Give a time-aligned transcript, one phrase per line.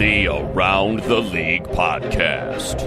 [0.00, 2.80] The Around the League podcast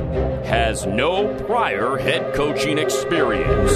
[0.45, 3.71] has no prior head coaching experience.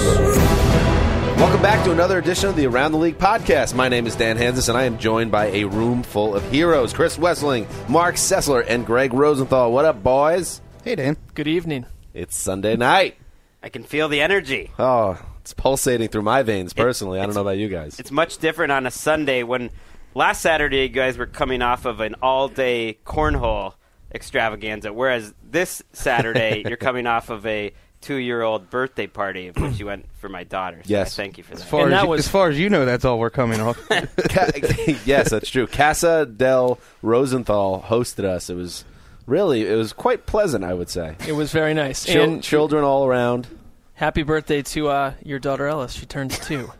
[1.38, 3.74] Welcome back to another edition of the Around the League podcast.
[3.74, 6.92] My name is Dan Hanzus, and I am joined by a room full of heroes
[6.92, 9.70] Chris Wesseling, Mark Sessler, and Greg Rosenthal.
[9.70, 10.60] What up, boys?
[10.82, 11.16] Hey, Dan.
[11.34, 11.86] Good evening.
[12.12, 13.18] It's Sunday night.
[13.62, 14.72] I can feel the energy.
[14.80, 17.20] Oh, it's pulsating through my veins personally.
[17.20, 18.00] I don't know about you guys.
[18.00, 19.70] It's much different on a Sunday when
[20.14, 23.74] last Saturday you guys were coming off of an all-day cornhole
[24.14, 29.86] extravaganza, whereas this Saturday you're coming off of a two-year-old birthday party, of which you
[29.86, 30.78] went for my daughter.
[30.84, 31.18] So Yes.
[31.18, 31.62] I thank you for that.
[31.62, 33.28] As far And as, that you, was- as far as you know, that's all we're
[33.30, 33.76] coming off.
[33.88, 34.50] Ca-
[35.04, 35.66] yes, that's true.
[35.66, 38.48] Casa del Rosenthal hosted us.
[38.50, 38.84] It was
[39.26, 41.16] really, it was quite pleasant, I would say.
[41.26, 42.04] It was very nice.
[42.04, 43.48] Chil- and children all around.
[43.94, 45.92] happy birthday to uh, your daughter Ellis.
[45.92, 46.70] She turns two.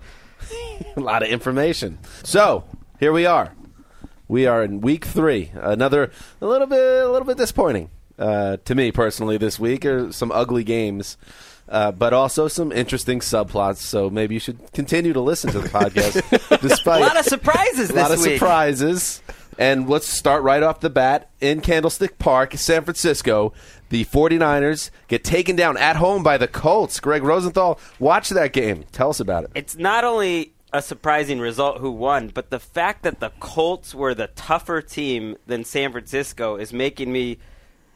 [0.96, 1.98] a lot of information.
[2.22, 2.62] So
[2.98, 3.52] here we are.
[4.26, 5.50] We are in week three.
[5.54, 6.10] Another
[6.40, 9.84] a little bit, a little bit disappointing uh, to me personally this week.
[9.86, 11.16] Are some ugly games,
[11.68, 13.78] uh, but also some interesting subplots.
[13.78, 16.60] So maybe you should continue to listen to the podcast.
[16.60, 18.32] despite a lot of surprises a this lot of week.
[18.38, 19.22] surprises.
[19.60, 23.52] And let's start right off the bat in Candlestick Park, San Francisco.
[23.88, 27.00] The 49ers get taken down at home by the Colts.
[27.00, 28.84] Greg Rosenthal, watch that game.
[28.92, 29.50] Tell us about it.
[29.56, 34.14] It's not only a surprising result who won, but the fact that the Colts were
[34.14, 37.38] the tougher team than San Francisco is making me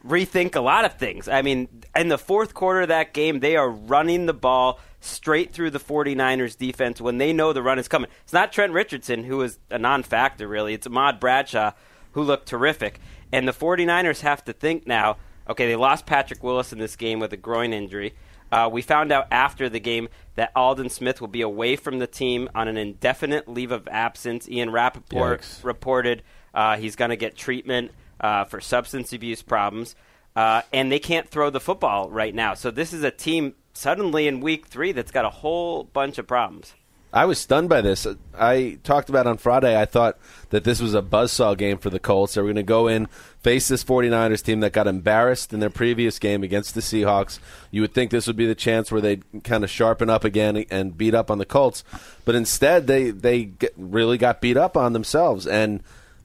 [0.05, 1.29] rethink a lot of things.
[1.29, 5.53] I mean, in the fourth quarter of that game, they are running the ball straight
[5.53, 8.11] through the 49ers defense when they know the run is coming.
[8.23, 10.75] It's not Trent Richardson, who is a non factor, really.
[10.75, 11.73] It's Ahmad Bradshaw,
[12.13, 13.01] who looked terrific.
[13.31, 15.17] And the 49ers have to think now
[15.49, 18.15] okay, they lost Patrick Willis in this game with a groin injury.
[18.53, 22.07] Uh, we found out after the game that Aldon Smith will be away from the
[22.07, 24.49] team on an indefinite leave of absence.
[24.49, 25.65] Ian Rapoport Yikes.
[25.65, 26.23] reported
[26.55, 29.97] uh, he's going to get treatment uh, for substance abuse problems.
[30.37, 32.55] Uh, and they can't throw the football right now.
[32.55, 36.27] So this is a team suddenly in week three that's got a whole bunch of
[36.27, 36.75] problems.
[37.13, 38.07] I was stunned by this.
[38.39, 40.19] I talked about on Friday, I thought
[40.49, 42.35] that this was a buzzsaw game for the Colts.
[42.35, 43.07] They were going to go in,
[43.41, 47.39] face this 49ers team that got embarrassed in their previous game against the Seahawks.
[47.71, 50.65] You would think this would be the chance where they'd kind of sharpen up again
[50.71, 51.85] and beat up on the Colts.
[52.25, 55.47] But instead, they, they really got beat up on themselves.
[55.47, 55.83] And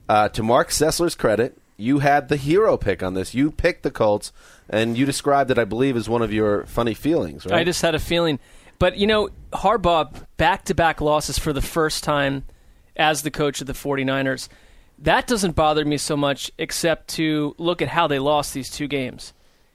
[0.08, 3.34] uh, to Mark Sessler's credit, you had the hero pick on this.
[3.34, 4.32] You picked the Colts,
[4.68, 7.60] and you described it, I believe, as one of your funny feelings, right?
[7.60, 8.40] I just had a feeling.
[8.78, 12.44] But, you know, Harbaugh, back to back losses for the first time
[12.96, 14.48] as the coach of the 49ers.
[14.98, 18.88] That doesn't bother me so much, except to look at how they lost these two
[18.88, 19.32] games.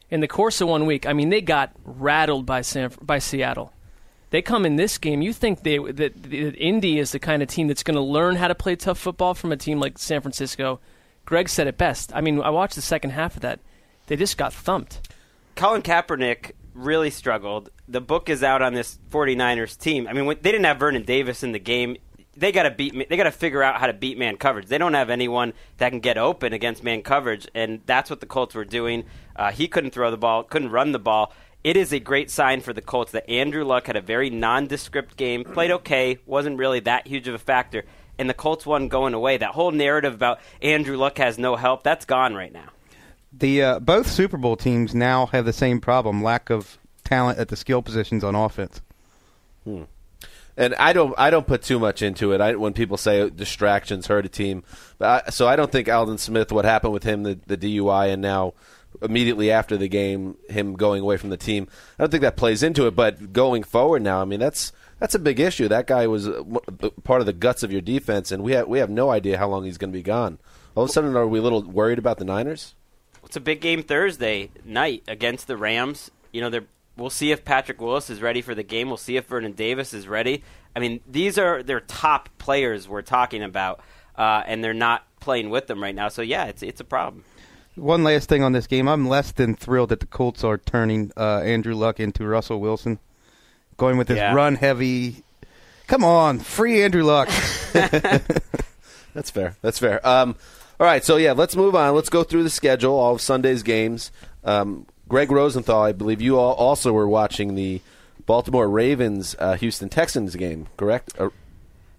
[0.09, 3.73] In the course of one week, I mean, they got rattled by, San, by Seattle.
[4.33, 5.21] They come in this game.
[5.21, 8.35] You think they that, that Indy is the kind of team that's going to learn
[8.35, 10.79] how to play tough football from a team like San Francisco.
[11.23, 12.11] Greg said it best.
[12.15, 13.59] I mean, I watched the second half of that.
[14.07, 15.07] They just got thumped.
[15.55, 17.69] Colin Kaepernick really struggled.
[17.87, 20.07] The book is out on this 49ers team.
[20.07, 21.97] I mean, they didn't have Vernon Davis in the game.
[22.35, 23.09] They got to beat.
[23.09, 24.65] They got to figure out how to beat man coverage.
[24.65, 28.25] They don't have anyone that can get open against man coverage, and that's what the
[28.25, 29.05] Colts were doing.
[29.35, 31.31] Uh, he couldn't throw the ball, couldn't run the ball.
[31.63, 35.15] It is a great sign for the Colts that Andrew Luck had a very nondescript
[35.15, 37.85] game, played okay, wasn't really that huge of a factor,
[38.17, 39.37] and the Colts won going away.
[39.37, 42.69] That whole narrative about Andrew Luck has no help, that's gone right now.
[43.35, 47.49] The uh, both Super Bowl teams now have the same problem: lack of talent at
[47.49, 48.81] the skill positions on offense.
[50.55, 52.39] And I don't, I don't put too much into it.
[52.39, 54.63] I, when people say distractions hurt a team,
[55.01, 56.51] I, so I don't think Aldon Smith.
[56.51, 58.53] What happened with him, the, the DUI, and now
[59.01, 61.67] immediately after the game, him going away from the team.
[61.97, 62.95] I don't think that plays into it.
[62.95, 65.67] But going forward now, I mean, that's that's a big issue.
[65.67, 66.43] That guy was uh,
[67.03, 69.47] part of the guts of your defense, and we have we have no idea how
[69.47, 70.37] long he's going to be gone.
[70.75, 72.75] All of a sudden, are we a little worried about the Niners?
[73.25, 76.11] It's a big game Thursday night against the Rams.
[76.31, 76.65] You know, they're
[76.95, 78.87] We'll see if Patrick Willis is ready for the game.
[78.87, 80.43] We'll see if Vernon Davis is ready.
[80.75, 83.79] I mean, these are their top players we're talking about,
[84.15, 86.09] uh, and they're not playing with them right now.
[86.09, 87.23] So yeah, it's it's a problem.
[87.73, 91.11] One last thing on this game, I'm less than thrilled that the Colts are turning
[91.17, 92.99] uh, Andrew Luck into Russell Wilson,
[93.77, 94.35] going with this Yeah.
[94.35, 95.23] run heavy.
[95.87, 97.27] Come on, free Andrew Luck.
[97.73, 99.55] That's fair.
[99.63, 100.07] That's fair.
[100.07, 100.35] Um,
[100.79, 101.95] all right, so yeah, let's move on.
[101.95, 104.11] Let's go through the schedule, all of Sunday's games.
[104.43, 107.81] Um, Greg Rosenthal, I believe you all also were watching the
[108.25, 111.13] Baltimore Ravens uh, Houston Texans game, correct?
[111.19, 111.29] Uh,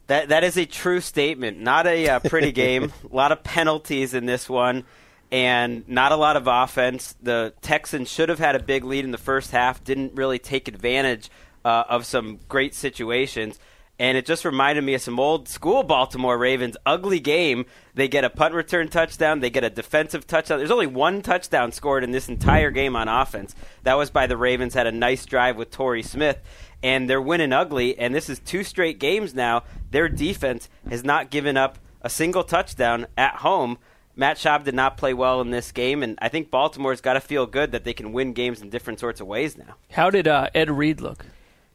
[0.09, 1.61] That that is a true statement.
[1.61, 2.93] Not a uh, pretty game.
[3.11, 4.85] a lot of penalties in this one,
[5.31, 7.15] and not a lot of offense.
[7.23, 9.85] The Texans should have had a big lead in the first half.
[9.85, 11.31] Didn't really take advantage
[11.65, 13.59] uh, of some great situations.
[13.99, 17.65] And it just reminded me of some old school Baltimore Ravens ugly game.
[17.95, 19.41] They get a punt return touchdown.
[19.41, 20.59] They get a defensive touchdown.
[20.59, 23.55] There's only one touchdown scored in this entire game on offense.
[23.85, 24.75] That was by the Ravens.
[24.75, 26.41] Had a nice drive with Torrey Smith
[26.85, 27.99] and they're winning ugly.
[27.99, 29.65] And this is two straight games now.
[29.91, 33.79] Their defense has not given up a single touchdown at home.
[34.15, 37.21] Matt Schaub did not play well in this game, and I think Baltimore's got to
[37.21, 39.75] feel good that they can win games in different sorts of ways now.
[39.91, 41.27] How did uh, Ed Reed look?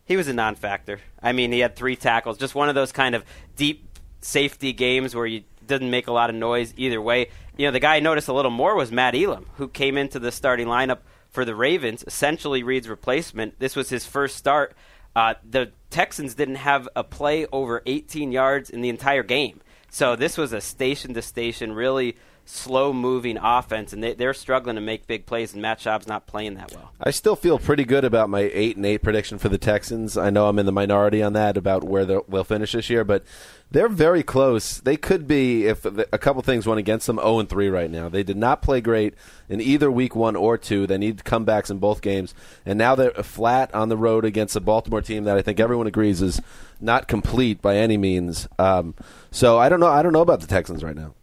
[0.10, 1.00] He was a non-factor.
[1.22, 2.40] I mean, he had three tackles.
[2.40, 3.24] Just one of those kind of
[3.56, 3.88] deep
[4.22, 7.30] safety games where you didn't make a lot of noise either way.
[7.58, 10.18] You know, the guy I noticed a little more was Matt Elam, who came into
[10.18, 13.60] the starting lineup for the Ravens, essentially Reed's replacement.
[13.60, 14.76] This was his first start.
[15.16, 19.62] Uh, the Texans didn't have a play over 18 yards in the entire game.
[19.92, 22.18] So this was a station to station, really
[22.50, 26.26] slow moving offense, and they, they're struggling to make big plays, and Matt Schaub's not
[26.26, 26.92] playing that well.
[27.00, 30.18] I still feel pretty good about my eight and eight prediction for the Texans.
[30.18, 33.24] I know I'm in the minority on that about where they'll finish this year, but
[33.70, 34.80] they're very close.
[34.80, 37.18] They could be if a couple things went against them.
[37.18, 38.10] zero and three right now.
[38.10, 39.14] They did not play great
[39.48, 40.88] in either week one or two.
[40.88, 42.34] They need comebacks in both games,
[42.66, 45.86] and now they're flat on the road against a Baltimore team that I think everyone
[45.86, 46.42] agrees is
[46.82, 48.48] not complete by any means.
[48.58, 48.96] Um,
[49.30, 49.88] so I don't know.
[49.88, 51.14] I don't know about the Texans right now.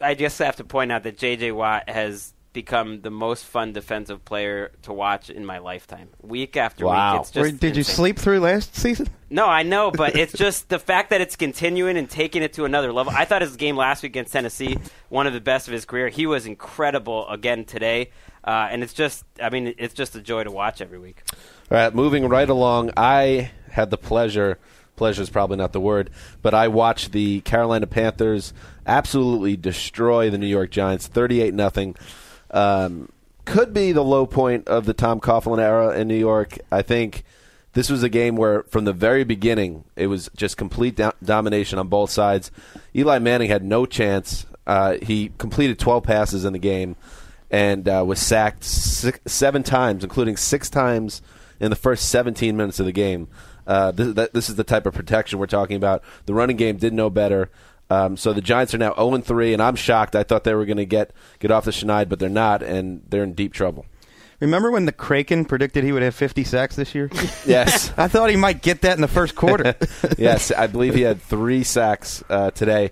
[0.00, 1.52] I just have to point out that J.J.
[1.52, 6.08] Watt has become the most fun defensive player to watch in my lifetime.
[6.20, 7.12] Week after Wow.
[7.12, 9.06] week, it's just Or did you sleep through last season?
[9.28, 12.64] No, I know, but it's just the fact that it's continuing and taking it to
[12.64, 13.12] another level.
[13.14, 14.76] I thought his game last week against Tennessee,
[15.10, 16.08] one of the best of his career.
[16.08, 18.10] He was incredible again today,
[18.42, 21.22] uh, and it's just, I mean, it's just a joy to watch every week.
[21.70, 22.90] All right, moving right along.
[22.96, 24.58] I had the pleasure,
[25.00, 26.10] pleasure is probably not the word,
[26.42, 28.52] but I watched the Carolina Panthers
[28.86, 31.96] absolutely destroy the New York Giants, thirty-eight nothing.
[32.50, 33.08] Um,
[33.46, 36.58] could be the low point of the Tom Coughlin era in New York.
[36.70, 37.24] I think
[37.72, 41.78] this was a game where, from the very beginning, it was just complete do- domination
[41.78, 42.50] on both sides.
[42.94, 44.44] Eli Manning had no chance.
[44.66, 46.94] Uh, he completed 12 passes in the game
[47.50, 51.22] and uh, was sacked six, seven times, including six times
[51.58, 53.28] in the first 17 minutes of the game.
[53.70, 56.02] Uh, this, that, this is the type of protection we're talking about.
[56.26, 57.50] The running game didn't know better.
[57.88, 60.16] Um, so the Giants are now 0 3, and I'm shocked.
[60.16, 63.02] I thought they were going to get get off the schneid, but they're not, and
[63.08, 63.86] they're in deep trouble.
[64.40, 67.10] Remember when the Kraken predicted he would have 50 sacks this year?
[67.46, 67.92] Yes.
[67.96, 69.76] I thought he might get that in the first quarter.
[70.18, 72.90] yes, I believe he had three sacks uh, today,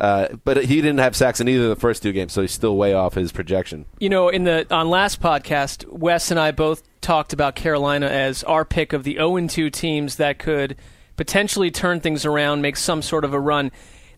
[0.00, 2.52] uh, but he didn't have sacks in either of the first two games, so he's
[2.52, 3.84] still way off his projection.
[3.98, 8.42] You know, in the on last podcast, Wes and I both talked about Carolina as
[8.44, 10.76] our pick of the 0 2 teams that could
[11.16, 13.70] potentially turn things around, make some sort of a run.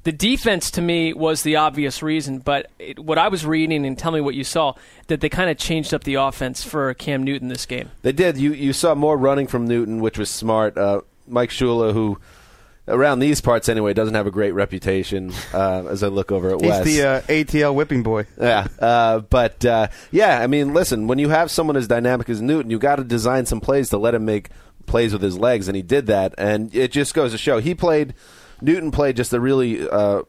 [0.05, 3.99] The defense to me was the obvious reason, but it, what I was reading and
[3.99, 4.75] tell me what you saw
[5.09, 7.91] that they kind of changed up the offense for Cam Newton this game.
[8.03, 8.39] They did.
[8.39, 10.79] You you saw more running from Newton, which was smart.
[10.79, 12.19] Uh, Mike Shula, who
[12.89, 15.33] around these parts anyway, doesn't have a great reputation.
[15.53, 16.85] Uh, as I look over at Wes.
[16.85, 18.27] He's the uh, ATL whipping boy.
[18.41, 22.41] Yeah, uh, but uh, yeah, I mean, listen, when you have someone as dynamic as
[22.41, 24.49] Newton, you got to design some plays to let him make
[24.87, 26.35] plays with his legs, and he did that.
[26.39, 28.15] And it just goes to show he played.
[28.63, 30.23] Newton played just a really uh,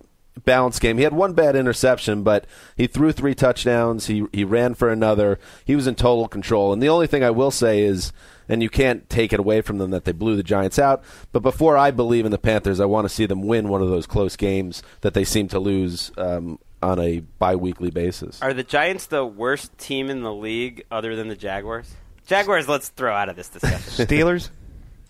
[0.43, 0.97] balanced game.
[0.97, 2.45] He had one bad interception, but
[2.75, 4.07] he threw three touchdowns.
[4.07, 5.39] He he ran for another.
[5.63, 6.73] He was in total control.
[6.73, 8.11] And the only thing I will say is
[8.49, 11.03] and you can't take it away from them that they blew the Giants out.
[11.31, 13.89] But before I believe in the Panthers, I want to see them win one of
[13.89, 18.41] those close games that they seem to lose um, on a bi-weekly basis.
[18.41, 21.93] Are the Giants the worst team in the league other than the Jaguars?
[22.27, 23.79] Jaguars, let's throw out of this discussion.
[24.07, 24.49] Steelers.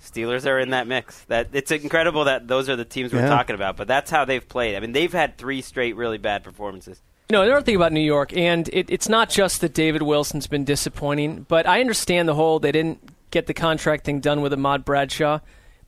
[0.03, 1.21] Steelers are in that mix.
[1.25, 3.29] That it's incredible that those are the teams we're Yeah.
[3.29, 4.75] talking about, but that's how they've played.
[4.75, 7.01] I mean, they've had three straight really bad performances.
[7.31, 10.65] No, another thing about New York, and it, it's not just that David Wilson's been
[10.65, 12.99] disappointing, but I understand the whole they didn't
[13.33, 15.39] get the contract thing done with Ahmad Bradshaw.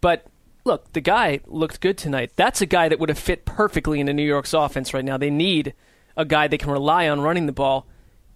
[0.02, 0.25] But
[0.66, 2.32] look, the guy looked good tonight.
[2.36, 5.16] That's a guy that would have fit perfectly into New York's offense right now.
[5.18, 5.75] They need
[6.18, 7.86] a guy they can rely on running the ball.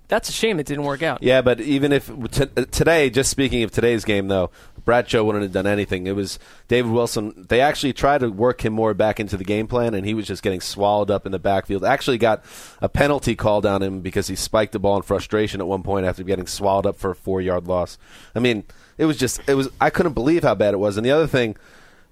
[0.09, 1.21] That's a shame it didn't work out.
[1.21, 4.49] Yeah, but even if t- uh, today, just speaking of today's game, though,
[4.83, 6.07] Bradshaw wouldn't have done anything.
[6.07, 7.45] It was David Wilson.
[7.47, 10.25] They actually tried to work him more back into the game plan, and he was
[10.25, 11.85] just getting swallowed up in the backfield.
[11.85, 12.43] Actually, got
[12.81, 16.07] a penalty called on him because he spiked the ball in frustration at one point
[16.07, 17.99] after getting swallowed up for a four-yard loss.
[18.33, 18.63] I mean,
[18.99, 19.69] it was just it was.
[19.81, 20.97] I couldn't believe how bad it was.
[20.97, 21.57] And the other thing,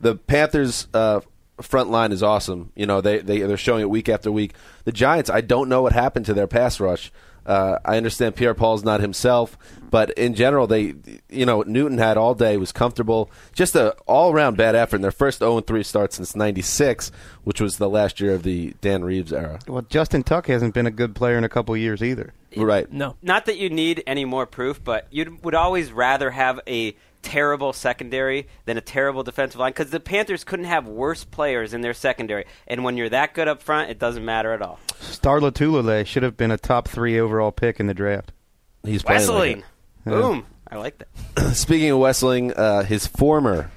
[0.01, 0.87] the Panthers.
[0.91, 1.19] Uh,
[1.59, 2.71] front line is awesome.
[2.75, 4.53] You know, they, they they're showing it week after week.
[4.83, 7.11] The Giants, I don't know what happened to their pass rush.
[7.47, 9.57] Uh, I understand Pierre Paul's not himself,
[9.89, 10.95] but in general, they,
[11.29, 13.31] you know, Newton had all day, was comfortable.
[13.53, 14.97] Just a all around bad effort.
[14.97, 17.11] And their first 0 3 start since '96,
[17.45, 19.59] which was the last year of the Dan Reeves era.
[19.67, 22.33] Well, Justin Tuck hasn't been a good player in a couple years either.
[22.55, 22.91] Right.
[22.91, 23.15] No.
[23.21, 27.73] Not that you need any more proof, but you would always rather have a terrible
[27.73, 31.93] secondary than a terrible defensive line because the Panthers couldn't have worse players in their
[31.93, 32.45] secondary.
[32.67, 34.79] And when you're that good up front, it doesn't matter at all.
[34.99, 38.31] Star Lotulelei should have been a top three overall pick in the draft.
[38.83, 39.63] He's playing like Wesseling,
[40.05, 40.09] it.
[40.09, 40.45] boom!
[40.69, 41.03] I like
[41.35, 41.55] that.
[41.55, 43.71] Speaking of Wesseling, uh, his former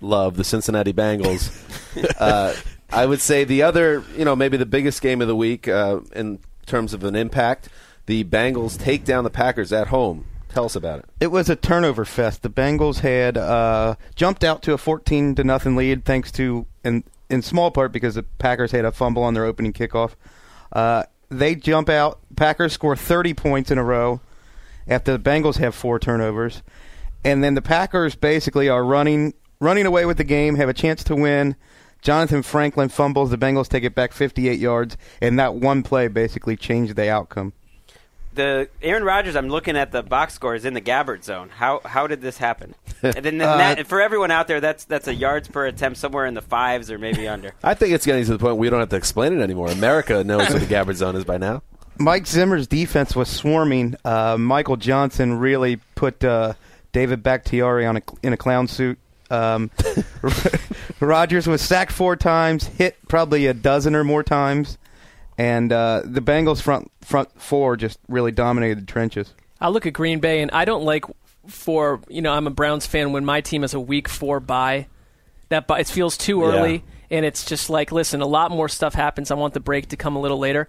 [0.00, 1.50] love, the Cincinnati Bengals.
[2.20, 2.54] uh,
[2.90, 6.00] I would say the other, you know, maybe the biggest game of the week uh,
[6.14, 7.68] in terms of an impact.
[8.06, 10.26] The Bengals take down the Packers at home.
[10.54, 11.06] Tell us about it.
[11.18, 12.42] It was a turnover fest.
[12.42, 17.02] The Bengals had uh, jumped out to a 14 to nothing lead thanks to, in,
[17.28, 20.12] in small part because the Packers had a fumble on their opening kickoff.
[20.70, 22.20] Uh, they jump out.
[22.36, 24.20] Packers score 30 points in a row
[24.86, 26.62] after the Bengals have four turnovers.
[27.24, 31.02] And then the Packers basically are running running away with the game, have a chance
[31.02, 31.56] to win.
[32.00, 33.30] Jonathan Franklin fumbles.
[33.30, 37.54] The Bengals take it back 58 yards, and that one play basically changed the outcome.
[38.34, 41.50] The Aaron Rodgers, I'm looking at the box score is in the Gabbert zone.
[41.50, 42.74] How how did this happen?
[43.02, 46.26] and then Uh, that, for everyone out there, that's that's a yards per attempt somewhere
[46.26, 47.54] in the fives or maybe under.
[47.62, 49.68] I think it's getting to the point we don't have to explain it anymore.
[49.68, 51.62] America knows what the Gabbert Zone is by now.
[51.98, 53.94] Mike Zimmer's defense was swarming.
[54.04, 56.54] Uh, Michael Johnson really put uh,
[56.92, 58.98] David Bakhtiari on a, in a clown suit.
[59.30, 59.70] Um,
[61.00, 64.78] Rodgers was sacked four times, hit probably a dozen or more times,
[65.38, 69.32] and uh, the Bengals front front four just really dominated the trenches.
[69.60, 71.04] I look at Green Bay, and I don't like
[71.46, 74.86] for you know I'm a Browns fan when my team has a week four bye.
[75.48, 78.94] That bye, it feels too early, and it's just like listen, a lot more stuff
[78.94, 79.30] happens.
[79.30, 80.68] I want the break to come a little later.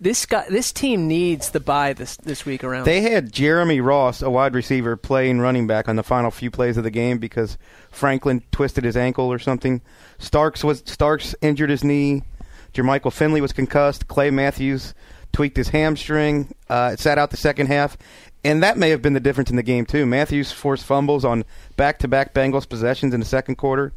[0.00, 2.84] This guy, this team needs the bye this this week around.
[2.84, 6.76] They had Jeremy Ross, a wide receiver, playing running back on the final few plays
[6.76, 7.58] of the game because
[7.90, 9.82] Franklin twisted his ankle or something.
[10.18, 12.22] Starks was Starks injured his knee.
[12.74, 14.08] Jermichael Finley was concussed.
[14.08, 14.94] Clay Matthews
[15.32, 16.54] tweaked his hamstring.
[16.68, 17.96] Uh, it sat out the second half,
[18.44, 20.04] and that may have been the difference in the game too.
[20.06, 21.44] Matthews forced fumbles on
[21.76, 23.92] back-to-back Bengals possessions in the second quarter.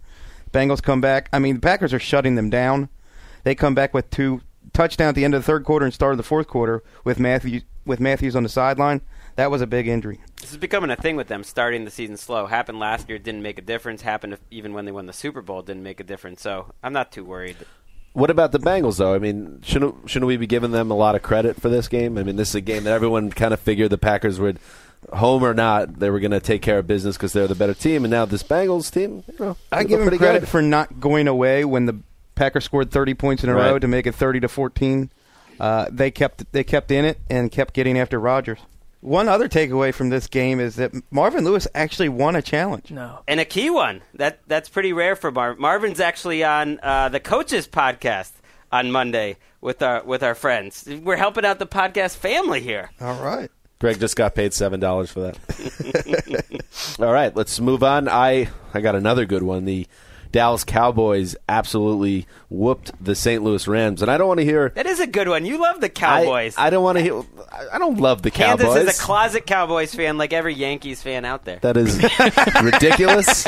[0.51, 1.27] Bengals come back.
[1.33, 2.89] I mean, the Packers are shutting them down.
[3.43, 4.41] They come back with two
[4.73, 7.19] touchdowns at the end of the third quarter and start of the fourth quarter with
[7.19, 9.01] Matthews with Matthews on the sideline.
[9.37, 10.19] That was a big injury.
[10.41, 12.47] This is becoming a thing with them starting the season slow.
[12.47, 14.01] Happened last year, didn't make a difference.
[14.01, 16.41] Happened even when they won the Super Bowl, didn't make a difference.
[16.41, 17.55] So I'm not too worried.
[18.17, 19.13] What about the Bengals, though?
[19.13, 22.17] I mean, shouldn't shouldn't we be giving them a lot of credit for this game?
[22.17, 24.57] I mean, this is a game that everyone kind of figured the Packers would,
[25.13, 27.75] home or not, they were going to take care of business because they're the better
[27.75, 28.03] team.
[28.05, 30.49] And now this Bengals team, you know, I give pretty credit good.
[30.49, 31.99] for not going away when the
[32.33, 33.69] Packers scored 30 points in a Right.
[33.69, 35.11] row to make it 30 to 14.
[35.59, 38.59] Uh, they kept they kept in it and kept getting after Rodgers.
[39.01, 42.89] One other takeaway from this game is that Marvin Lewis actually won a challenge.
[42.91, 44.01] no, And a key one.
[44.15, 45.61] That that's pretty rare for Marvin.
[45.61, 48.31] Marvin's actually on uh, the coaches podcast
[48.71, 50.87] on Monday with our with our friends.
[51.03, 52.89] We're helping out the podcast family here.
[52.99, 53.51] All right.
[53.79, 56.97] Greg just got paid seven dollars for that.
[56.99, 58.09] All right, let's move on.
[58.09, 59.65] I I got another good one.
[59.65, 59.85] The
[60.31, 63.43] Dallas Cowboys absolutely whooped the St.
[63.43, 64.69] Louis Rams, and I don't want to hear.
[64.69, 65.45] That is a good one.
[65.45, 66.55] You love the Cowboys.
[66.57, 67.23] I, don't want to hear.
[67.51, 68.65] I I don't love the Cowboys.
[68.65, 71.59] Candace is a closet Cowboys fan, like every Yankees fan out there.
[71.61, 71.97] that is
[72.63, 73.45] ridiculous.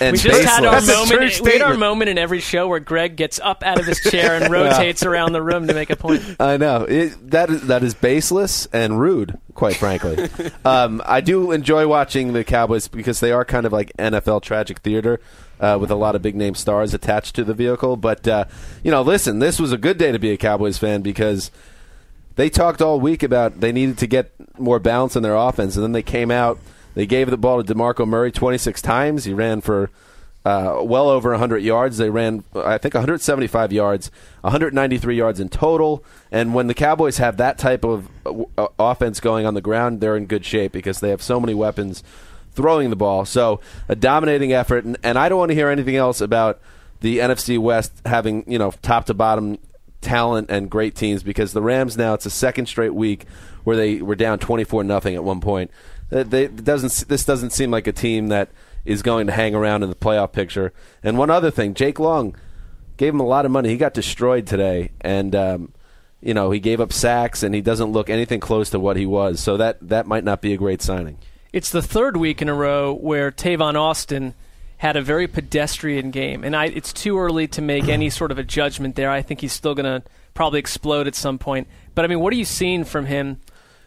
[0.00, 0.86] and we just had our baseless.
[0.86, 1.40] That's a true moment.
[1.40, 4.34] We had our moment in every show where Greg gets up out of his chair
[4.36, 6.22] and rotates around the room to make a point.
[6.38, 10.28] I know it, that is that is baseless and rude, quite frankly.
[10.64, 14.80] um, I do enjoy watching the Cowboys because they are kind of like NFL tragic
[14.80, 15.20] theater.
[15.58, 18.44] Uh, with a lot of big name stars attached to the vehicle, but uh,
[18.84, 21.50] you know, listen, this was a good day to be a Cowboys fan because
[22.36, 25.82] they talked all week about they needed to get more balance in their offense, and
[25.82, 26.58] then they came out.
[26.94, 29.24] They gave the ball to Demarco Murray 26 times.
[29.24, 29.90] He ran for
[30.46, 31.98] uh, well over 100 yards.
[31.98, 34.10] They ran, I think, 175 yards,
[34.42, 36.04] 193 yards in total.
[36.30, 40.16] And when the Cowboys have that type of uh, offense going on the ground, they're
[40.16, 42.04] in good shape because they have so many weapons
[42.56, 43.24] throwing the ball.
[43.24, 46.60] So a dominating effort, and, and I don't want to hear anything else about
[47.00, 49.58] the NFC West having you know top to bottom
[50.00, 53.26] talent and great teams because the Rams now it's a second straight week
[53.64, 55.70] where they were down 24 nothing at one point.
[56.10, 58.50] Uh, They, doesn't this doesn't seem like a team that
[58.84, 60.72] is going to hang around in the playoff picture.
[61.02, 62.36] And one other thing, Jake Long
[62.96, 63.68] gave him a lot of money.
[63.68, 65.72] He got destroyed today, and um,
[66.22, 69.06] you know he gave up sacks, and he doesn't look anything close to what he
[69.06, 69.40] was.
[69.40, 71.18] So that that might not be a great signing.
[71.52, 74.34] It's the third week in a row where Tavon Austin
[74.78, 78.38] had a very pedestrian game, and I, it's too early to make any sort of
[78.38, 79.10] a judgment there.
[79.10, 81.66] I think he's still going to probably explode at some point.
[81.94, 83.40] But I mean, what are you seeing from him?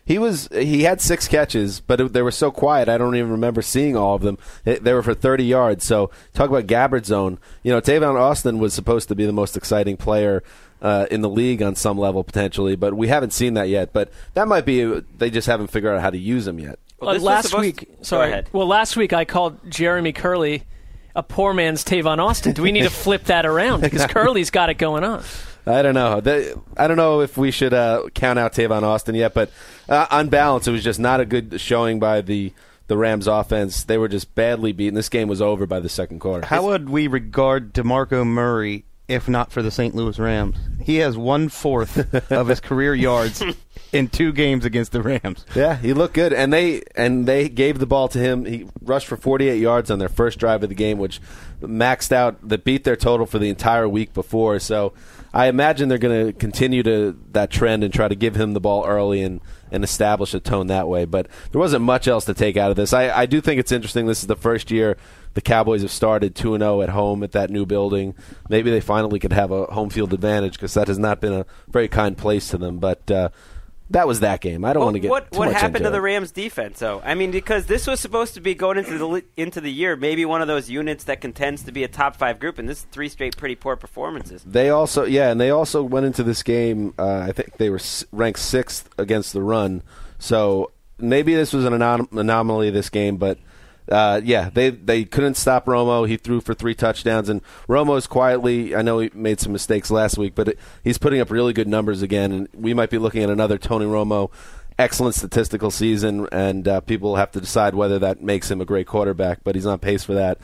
[0.04, 2.90] He was he had six catches, but they were so quiet.
[2.90, 4.40] I don't even remember seeing all of them.
[4.64, 5.86] They, they were for 30 yards.
[5.86, 7.38] So talk about Gabbert zone.
[7.62, 10.42] You know, Tavon Austin was supposed to be the most exciting player
[10.82, 13.94] uh, in the league on some level potentially, but we haven't seen that yet.
[13.94, 14.84] But that might be
[15.16, 16.80] they just haven't figured out how to use him yet.
[17.02, 18.32] Well, Uh, last week, Go sorry.
[18.32, 18.50] ahead.
[18.52, 20.64] Well, last week I called Jeremy Kerley
[21.16, 22.54] a poor man's Tavon Austin.
[22.54, 25.24] Do we need to flip that around because Kerley's got it going on?
[25.66, 26.22] I don't know.
[26.78, 29.52] I don't know if we should uh, count out Tavon Austin yet, but
[29.88, 32.54] uh, on balance, it was just not a good showing by the
[32.88, 33.84] the Rams offense.
[33.84, 34.96] They were just badly beaten.
[34.96, 36.48] This game was over by the second quarter.
[36.48, 39.94] How would we regard DeMarco Murray if not for the St.
[39.94, 40.56] Louis Rams?
[40.82, 43.44] He has one fourth of his career yards
[43.92, 45.46] in two games against the Rams.
[45.56, 48.46] Yeah, he looked good, and they and they gave the ball to him.
[48.46, 51.20] He rushed for 48 yards on their first drive of the game, which
[51.62, 54.60] maxed out that beat their total for the entire week before.
[54.60, 54.94] So
[55.34, 58.62] I imagine they're going to continue to that trend and try to give him the
[58.62, 59.42] ball early and
[59.72, 61.06] and establish a tone that way.
[61.06, 62.94] But there wasn't much else to take out of this.
[62.94, 64.08] I, I do think it's interesting.
[64.08, 64.98] This is the first year
[65.36, 68.16] the Cowboys have started 2 0 at home at that new building.
[68.50, 71.46] Maybe they finally could have a home field advantage because that has not been a
[71.68, 72.80] very kind place to them.
[72.80, 73.30] But uh,
[73.92, 74.64] that was that game.
[74.66, 76.00] I don't Well, want to get what what happened to the.
[76.02, 77.02] Rams defense though?
[77.04, 80.26] I mean, because this was supposed to be going into the into the year, maybe
[80.26, 82.84] one of those units that contends to be a top five group, and this is
[82.92, 84.44] three straight pretty poor performances.
[84.46, 86.94] They also, yeah, and they also went into this game.
[86.98, 87.80] Uh, I think they were
[88.12, 89.84] ranked sixth against the run.
[90.20, 93.38] So maybe this was an anom- anomaly this game, but
[93.90, 96.08] uh, yeah, they they couldn't stop Romo.
[96.08, 98.76] He threw for three touchdowns, and Romo's quietly.
[98.76, 101.68] I know he made some mistakes last week, but it, he's putting up really good
[101.68, 104.32] numbers again, and we might be looking at another Tony Romo.
[104.78, 108.88] Excellent statistical season, and uh, people have to decide whether that makes him a great
[108.88, 109.44] quarterback.
[109.44, 110.38] But he's on pace for that.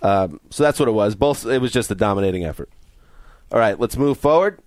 [0.00, 1.14] Um, so that's what it was.
[1.14, 2.70] Both it was just a dominating effort.
[3.52, 4.60] All right, let's move forward.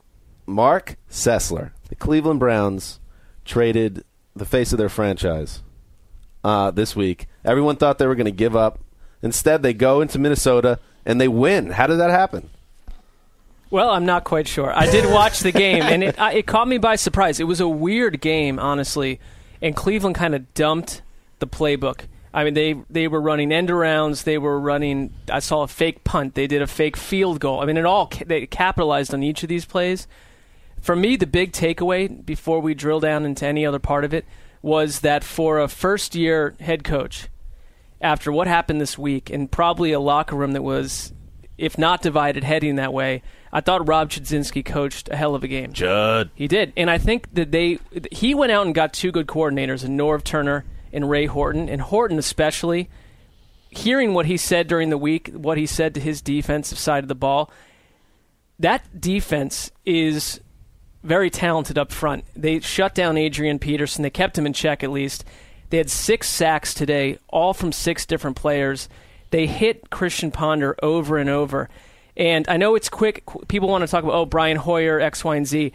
[0.45, 1.71] Mark Sessler.
[1.89, 2.99] The Cleveland Browns
[3.45, 4.03] traded
[4.35, 5.61] the face of their franchise
[6.43, 7.27] uh, this week.
[7.47, 8.79] Everyone thought they were going to give up.
[9.23, 11.71] Instead, they go into Minnesota and they win.
[11.71, 12.49] How did that happen?
[13.69, 14.71] Well, I'm not quite sure.
[14.77, 17.39] I did watch the game, and it, I, it caught me by surprise.
[17.39, 19.19] It was a weird game, honestly,
[19.61, 21.01] and Cleveland kind of dumped
[21.39, 22.01] the playbook.
[22.33, 24.23] I mean, they they were running end arounds.
[24.23, 25.13] They were running.
[25.31, 26.35] I saw a fake punt.
[26.35, 27.61] They did a fake field goal.
[27.61, 30.07] I mean, it all they capitalized on each of these plays.
[30.79, 34.25] For me, the big takeaway before we drill down into any other part of it
[34.61, 37.27] was that for a first year head coach,
[38.01, 41.13] after what happened this week, and probably a locker room that was,
[41.57, 45.47] if not divided, heading that way, I thought Rob Chudzinski coached a hell of a
[45.47, 45.73] game.
[45.73, 46.29] Chud.
[46.35, 47.79] He did, and I think that they
[48.11, 51.81] he went out and got two good coordinators, and Norv Turner and Ray Horton, and
[51.81, 52.89] Horton especially.
[53.69, 57.09] Hearing what he said during the week, what he said to his defensive side of
[57.09, 57.51] the ball,
[58.59, 60.39] that defense is
[61.03, 62.23] very talented up front.
[62.35, 64.03] They shut down Adrian Peterson.
[64.03, 65.25] They kept him in check at least.
[65.69, 68.87] They had six sacks today, all from six different players.
[69.31, 71.69] They hit Christian Ponder over and over.
[72.15, 73.23] And I know it's quick.
[73.47, 75.73] People want to talk about, oh, Brian Hoyer, X, Y, and Z.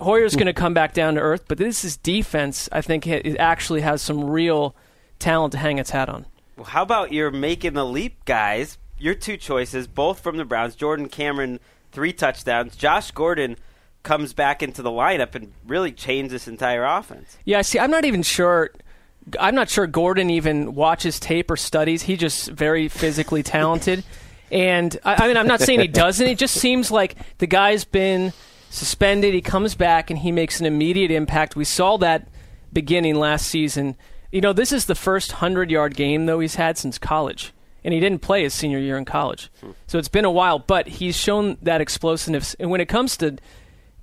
[0.00, 3.36] Hoyer's going to come back down to earth, but this is defense, I think, it
[3.38, 4.74] actually has some real
[5.20, 6.26] talent to hang its hat on.
[6.56, 8.76] Well, how about your making the leap guys?
[8.98, 10.74] Your two choices, both from the Browns.
[10.74, 11.60] Jordan Cameron,
[11.92, 12.74] three touchdowns.
[12.74, 13.56] Josh Gordon
[14.02, 17.38] comes back into the lineup and really changes this entire offense.
[17.44, 18.70] Yeah, see, I'm not even sure
[19.38, 22.02] I'm not sure Gordon even watches tape or studies.
[22.02, 24.04] He just very physically talented.
[24.50, 26.26] And I, I mean, I'm not saying he doesn't.
[26.26, 28.32] It just seems like the guy's been
[28.70, 29.34] suspended.
[29.34, 31.56] He comes back and he makes an immediate impact.
[31.56, 32.28] We saw that
[32.72, 33.96] beginning last season.
[34.32, 37.52] You know, this is the first 100 yard game, though, he's had since college.
[37.84, 39.50] And he didn't play his senior year in college.
[39.86, 42.54] So it's been a while, but he's shown that explosiveness.
[42.54, 43.36] And when it comes to,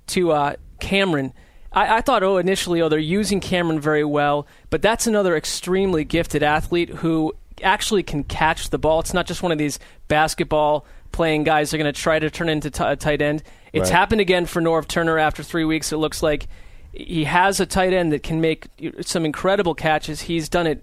[0.08, 1.32] to uh, Cameron,
[1.76, 6.02] I, I thought, oh, initially, oh, they're using Cameron very well, but that's another extremely
[6.04, 9.00] gifted athlete who actually can catch the ball.
[9.00, 12.30] It's not just one of these basketball playing guys that are going to try to
[12.30, 13.42] turn into t- a tight end.
[13.72, 13.98] It's Right.
[13.98, 15.92] happened again for Norv Turner after three weeks.
[15.92, 16.46] It looks like
[16.92, 18.66] he has a tight end that can make
[19.02, 20.22] some incredible catches.
[20.22, 20.82] He's done it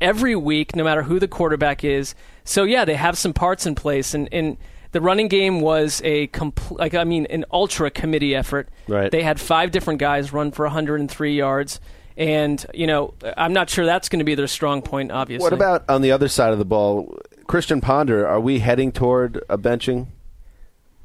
[0.00, 2.14] every week, no matter who the quarterback is.
[2.44, 4.56] So yeah, they have some parts in place, and, and
[4.92, 8.68] the running game was a compl- like I mean an ultra committee effort.
[8.86, 9.10] Right.
[9.10, 11.80] They had five different guys run for 103 yards,
[12.16, 15.10] and you know I'm not sure that's going to be their strong point.
[15.10, 17.18] Obviously, What about on the other side of the ball?
[17.46, 20.06] Christian Ponder, are we heading toward a benching?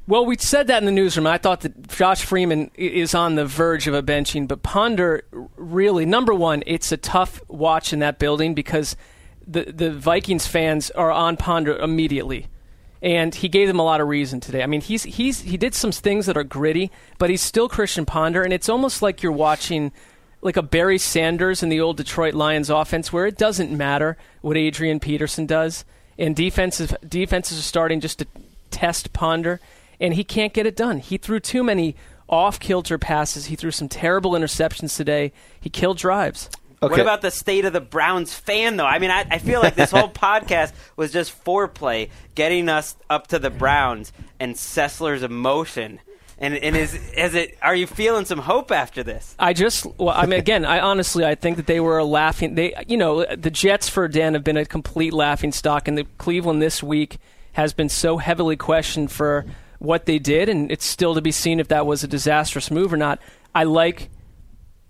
[0.06, 1.26] Well, we said that in the newsroom.
[1.26, 5.24] I thought that Josh Freeman is on the verge of a benching, but Ponder
[5.56, 6.62] really number one.
[6.66, 8.96] It's a tough watch in that building because
[9.46, 12.46] the the Vikings fans are on Ponder immediately,
[13.02, 14.62] and he gave them a lot of reason today.
[14.62, 18.06] I mean, he's he's he did some things that are gritty, but he's still Christian
[18.06, 19.92] Ponder, and it's almost like you're watching
[20.40, 24.56] like a Barry Sanders in the old Detroit Lions offense, where it doesn't matter what
[24.56, 25.84] Adrian Peterson does,
[26.18, 28.26] and defenses defenses are starting just to
[28.70, 29.60] test Ponder,
[30.00, 30.98] and he can't get it done.
[30.98, 31.96] He threw too many
[32.28, 33.46] off kilter passes.
[33.46, 35.32] He threw some terrible interceptions today.
[35.60, 36.50] He killed drives.
[36.80, 36.92] Okay.
[36.92, 38.86] What about the state of the Browns fan, though?
[38.86, 43.28] I mean, I, I feel like this whole podcast was just foreplay, getting us up
[43.28, 45.98] to the Browns and Sessler's emotion.
[46.40, 47.58] And, and is is it?
[47.62, 49.34] Are you feeling some hope after this?
[49.40, 52.54] I just, well, I mean, again, I honestly, I think that they were a laughing.
[52.54, 56.04] They, you know, the Jets for Dan have been a complete laughing stock, and the
[56.18, 57.18] Cleveland this week
[57.54, 59.46] has been so heavily questioned for
[59.80, 62.92] what they did, and it's still to be seen if that was a disastrous move
[62.92, 63.20] or not.
[63.52, 64.08] I like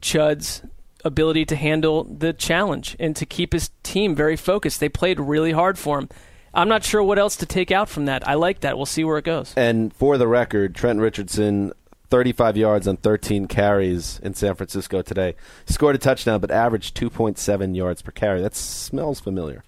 [0.03, 0.63] Chud's
[1.09, 4.79] ability to handle the challenge and to keep his team very focused.
[4.79, 6.09] They played really hard for him.
[6.55, 8.27] I'm not sure what else to take out from that.
[8.27, 8.77] I like that.
[8.77, 9.53] We'll see where it goes.
[9.57, 11.73] And for the record, Trent Richardson,
[12.11, 15.35] 35 yards on 13 carries in San Francisco today.
[15.67, 18.41] Scored a touchdown, but averaged 2.7 yards per carry.
[18.41, 19.63] That smells familiar.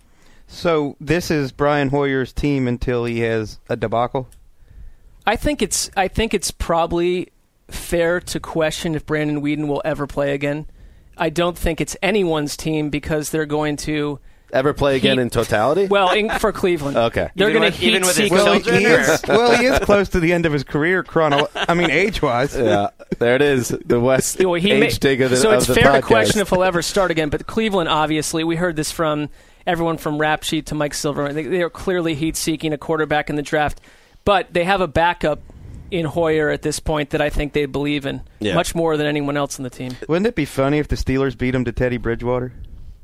[0.47, 4.29] So this is Brian Hoyer's team until he has a debacle.
[5.27, 7.29] I think it's I think it's probably
[7.69, 10.67] fair to question if Brandon Weeden will ever play again.
[11.21, 14.19] I don't think it's anyone's team because they're going to
[14.53, 15.87] Ever play again He- in totality?
[15.87, 16.97] well in, for Cleveland.
[16.97, 17.29] Okay.
[17.37, 20.09] they're going to heat even with his seek Well, he is, well, he is close
[20.09, 21.05] to the end of his career.
[21.05, 22.57] Chrono, I mean, age-wise.
[22.57, 22.89] yeah,
[23.21, 23.69] there it is.
[23.69, 26.03] The West Well, he age may- dig of the so of it's the fair to
[26.03, 27.29] question if he'll ever start again.
[27.29, 29.29] But Cleveland, obviously, we heard this from
[29.69, 31.33] everyone from Rap Sheet to Mike Silver.
[31.33, 33.81] They, they are clearly heat seeking a quarterback in the draft,
[34.25, 35.39] but they have a backup
[35.91, 38.55] in Hoyer at this point that I think they believe in Yeah.
[38.55, 39.97] much more than anyone else in the team.
[40.09, 42.53] Wouldn't it be funny if the Steelers beat him to Teddy Bridgewater?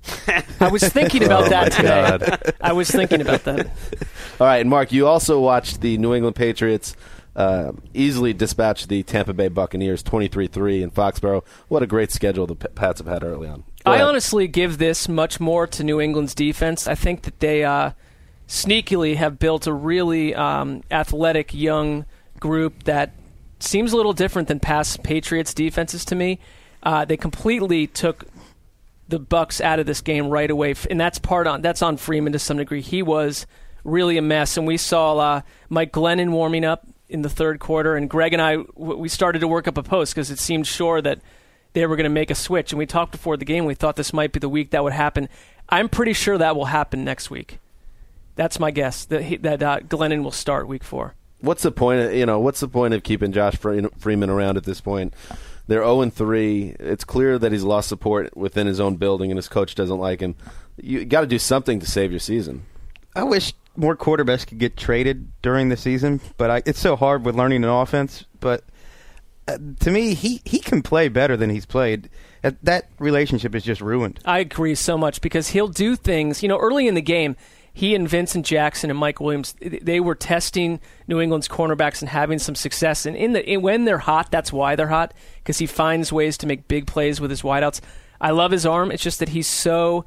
[0.61, 2.19] I was thinking about Oh, that my today.
[2.19, 2.55] God.
[2.61, 3.67] I was thinking about that.
[4.41, 6.95] All right, and Mark, you also watched the New England Patriots
[7.35, 11.45] uh, easily dispatch the Tampa Bay Buccaneers 23-3 in Foxborough.
[11.69, 13.65] What a great schedule the P- Pats have had early on.
[13.85, 14.07] Go I ahead.
[14.07, 16.87] honestly give this much more to New England's defense.
[16.87, 17.91] I think that they uh,
[18.49, 22.07] sneakily have built a really um, athletic young
[22.47, 23.13] group that
[23.59, 26.39] seems a little different than past Patriots defenses to me.
[26.83, 28.25] Uh, they completely took
[29.09, 32.33] the Bucks out of this game right away, and that's part on that's on Freeman
[32.33, 32.81] to some degree.
[32.81, 33.47] He was
[33.85, 37.97] really a mess, and we saw uh, Mike Glennon warming up in the third quarter,
[37.97, 41.01] and Greg and I we started to work up a post because it seemed sure
[41.03, 41.21] that
[41.73, 43.65] they were going to make a switch, and we talked before the game.
[43.65, 45.29] We thought this might be the week that would happen.
[45.69, 47.59] I'm pretty sure that will happen next week.
[48.35, 51.15] That's my guess that he, that uh, Glennon will start week four.
[51.41, 52.01] What's the point?
[52.01, 55.15] Of, you know, what's the point of keeping Josh Freeman around at this point?
[55.69, 56.77] They're 0 and 3.
[56.79, 60.21] It's clear that he's lost support within his own building, and his coach doesn't like
[60.21, 60.37] him.
[60.81, 62.65] You got to do something to save your season.
[63.15, 67.25] I wish more quarterbacks could get traded during the season, but I, it's so hard
[67.25, 68.25] with learning an offense.
[68.41, 68.65] But
[69.49, 72.11] uh, to me, he, he can play better than he's played.
[72.45, 74.21] Uh, that relationship is just ruined.
[74.25, 76.43] I agree so much because he'll do things.
[76.43, 77.37] You know, early in the game,
[77.77, 82.39] he and Vincent Jackson and Mike Williams, they were testing New England's cornerbacks and having
[82.39, 83.05] some success.
[83.05, 86.39] And in the in, when they're hot, that's why they're hot because he finds ways
[86.39, 87.83] to make big plays with his wideouts.
[88.19, 88.91] I love his arm.
[88.91, 90.07] It's just that he's so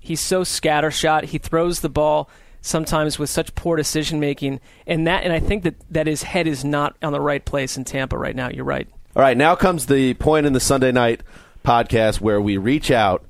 [0.00, 1.24] he's so scattershot.
[1.24, 2.30] He throws the ball
[2.62, 6.46] sometimes with such poor decision making, and that and I think that that his head
[6.46, 8.48] is not on the right place in Tampa right now.
[8.48, 8.88] You're right.
[9.14, 11.22] All right, now comes the point in the Sunday night
[11.62, 13.22] podcast where we reach out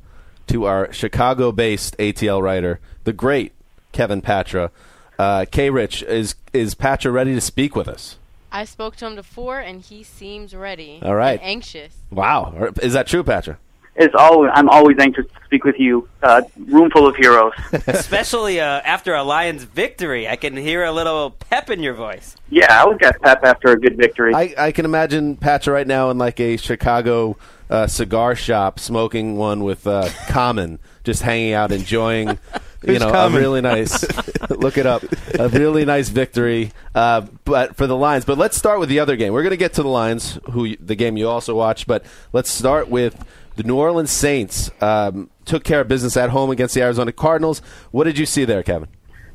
[0.46, 3.52] to our Chicago-based ATL writer, the great
[3.92, 4.70] Kevin Patra.
[5.18, 5.70] Uh, K.
[5.70, 8.16] Rich, is is Patra ready to speak with us?
[8.50, 11.00] I spoke to him before, and he seems ready.
[11.02, 11.40] All right.
[11.40, 11.94] and anxious.
[12.10, 13.58] Wow, is that true, Patra?
[13.94, 16.08] It's always, I'm always anxious to speak with you.
[16.22, 17.52] Uh, room full of heroes.
[17.86, 22.34] Especially uh, after a Lions victory, I can hear a little pep in your voice.
[22.48, 24.34] yeah, I always got pep after a good victory.
[24.34, 27.36] I, I can imagine Patra right now in like a Chicago
[27.68, 32.38] uh, cigar shop, smoking one with uh, Common, just hanging out, enjoying.
[32.84, 33.38] You know, Common?
[33.38, 34.04] a really nice.
[34.50, 35.04] look it up.
[35.38, 38.24] A really nice victory, uh, but for the Lions.
[38.24, 39.32] But let's start with the other game.
[39.32, 41.86] We're going to get to the Lions, who the game you also watched.
[41.86, 43.24] But let's start with
[43.56, 44.70] the New Orleans Saints.
[44.80, 47.60] Um, took care of business at home against the Arizona Cardinals.
[47.90, 48.88] What did you see there, Kevin?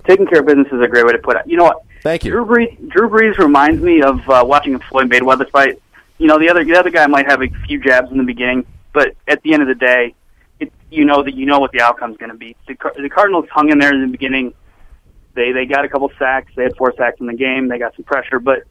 [0.08, 1.44] Taking care of business is a great way to put it.
[1.46, 1.84] You know what?
[2.02, 2.32] Thank you.
[2.32, 5.82] Drew Brees, Drew Brees reminds me of uh, watching a Floyd Mayweather fight.
[6.18, 8.66] You know, the other the other guy might have a few jabs in the beginning,
[8.94, 10.16] but at the end of the day,
[10.60, 12.56] it, you know that you know what the outcome's going to be.
[12.68, 14.54] The, Car- the Cardinals hung in there in the beginning.
[15.34, 16.52] They they got a couple sacks.
[16.56, 17.68] They had four sacks in the game.
[17.68, 18.64] They got some pressure, but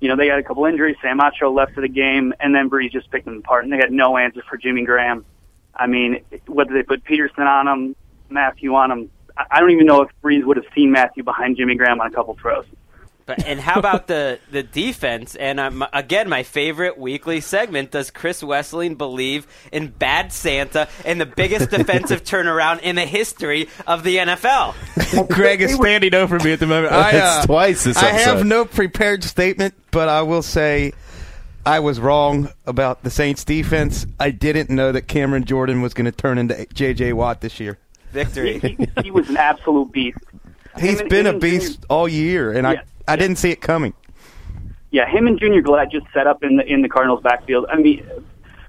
[0.00, 0.96] you know they had a couple injuries.
[1.02, 3.92] Sam left for the game, and then Brees just picked them apart, and they had
[3.92, 5.24] no answer for Jimmy Graham.
[5.74, 7.96] I mean, whether they put Peterson on him,
[8.30, 11.56] Mathieu on him, I I don't even know if Brees would have seen Mathieu behind
[11.56, 12.64] Jimmy Graham on a couple throws.
[13.26, 15.34] But, and how about the, the defense?
[15.34, 21.20] And um, again, my favorite weekly segment: Does Chris Wesseling believe in bad Santa and
[21.20, 24.74] the biggest defensive turnaround in the history of the NFL?
[25.28, 26.92] Greg is standing over me at the moment.
[26.92, 30.92] I, uh, It's twice this I have no prepared statement, but I will say
[31.64, 34.06] I was wrong about the Saints defense.
[34.20, 37.14] I didn't know that Cameron Jordan was going to turn into J.J.
[37.14, 37.78] Watt this year.
[38.12, 38.58] Victory.
[38.58, 40.18] he, he was an absolute beast.
[40.78, 43.50] He's and- been him a and beast all year, and Yeah, I I didn't see
[43.50, 43.94] it coming.
[44.90, 47.66] Yeah, him and Junior Galette just set up in the in the Cardinals' backfield.
[47.68, 48.06] I mean,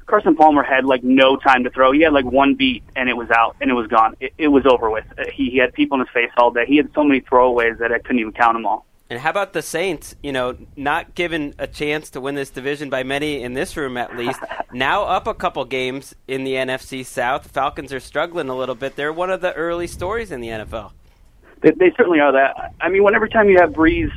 [0.07, 1.91] Carson Palmer had like no time to throw.
[1.91, 4.15] He had like one beat and it was out and it was gone.
[4.19, 5.05] It, it was over with.
[5.17, 6.65] Uh, He, he had people in his face all day.
[6.67, 8.85] He had so many throwaways that I couldn't even count them all.
[9.09, 10.15] And how about the Saints?
[10.23, 13.97] You know, not given a chance to win this division by many in this room,
[13.97, 14.39] at least.
[14.73, 17.51] now up a couple games in the NFC South.
[17.51, 18.95] Falcons are struggling a little bit.
[18.95, 20.91] They're one of the early stories in the NFL.
[21.61, 22.73] They, they certainly are that.
[22.81, 24.11] I mean, whenever time you have Brees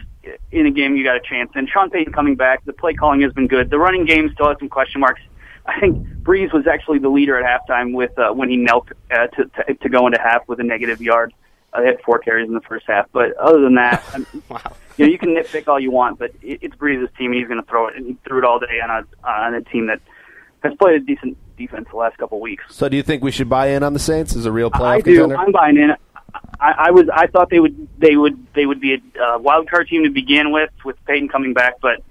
[0.53, 1.51] in a game, you got a chance.
[1.55, 3.71] And Sean Payton coming back, the play calling has been good.
[3.71, 5.21] The running game still has some question marks.
[5.67, 9.27] I think Brees was actually the leader at halftime with uh, when he knelt uh,
[9.29, 11.35] to, to to go into half with a negative yard.
[11.75, 14.43] Uh, they had four carries in the first half, but other than that, I mean,
[14.49, 14.61] Wow.
[14.97, 17.47] you know, you can nitpick all you want, but it, it's Brees's team, and he's
[17.49, 19.87] going to throw it, and he threw it all day on a on a team
[19.89, 20.01] that
[20.63, 22.65] has played a decent defense the last couple of weeks.
[22.71, 24.87] So, do you think we should buy in on the Saints as a real playoff
[24.87, 25.13] I do.
[25.21, 25.37] contender?
[25.37, 25.95] I'm buying in.
[26.61, 27.09] I, I was.
[27.13, 27.89] I thought they would.
[27.99, 28.47] They would.
[28.55, 31.75] They would be a uh, wild card team to begin with, with Payton coming back.
[31.81, 32.03] But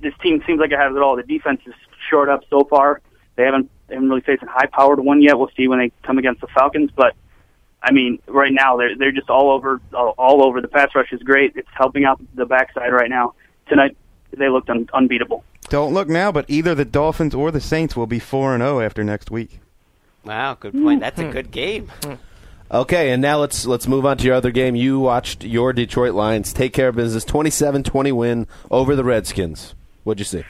[0.00, 1.16] this team seems like it has it all.
[1.16, 1.74] The defense is
[2.08, 3.00] shored up so far.
[3.36, 3.70] They haven't.
[3.88, 5.38] They haven't really faced a high-powered one yet.
[5.38, 6.90] We'll see when they come against the Falcons.
[6.94, 7.14] But
[7.82, 9.80] I mean, right now they're they're just all over.
[9.92, 10.60] All, all over.
[10.60, 11.56] The pass rush is great.
[11.56, 13.34] It's helping out the backside right now.
[13.68, 13.96] Tonight
[14.36, 15.44] they looked un, unbeatable.
[15.68, 18.80] Don't look now, but either the Dolphins or the Saints will be four and zero
[18.80, 19.60] after next week.
[20.24, 21.00] Wow, good point.
[21.00, 21.90] That's a good game.
[22.70, 24.74] Okay, and now let's let's move on to your other game.
[24.74, 29.74] You watched your Detroit Lions take care of business, 27-20 win over the Redskins.
[30.02, 30.44] What'd you see?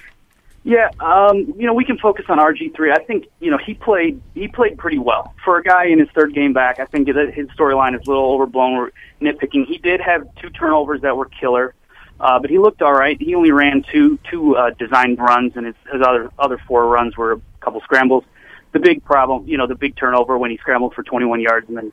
[0.64, 2.90] Yeah, um, you know, we can focus on RG three.
[2.90, 6.08] I think you know he played he played pretty well for a guy in his
[6.14, 6.80] third game back.
[6.80, 8.90] I think that his storyline is a little overblown.
[9.20, 9.66] Nitpicking.
[9.66, 11.74] He did have two turnovers that were killer,
[12.18, 13.16] uh, but he looked all right.
[13.20, 17.16] He only ran two two uh, designed runs, and his, his other other four runs
[17.16, 18.24] were a couple scrambles.
[18.72, 21.76] The big problem, you know, the big turnover when he scrambled for 21 yards and
[21.76, 21.92] then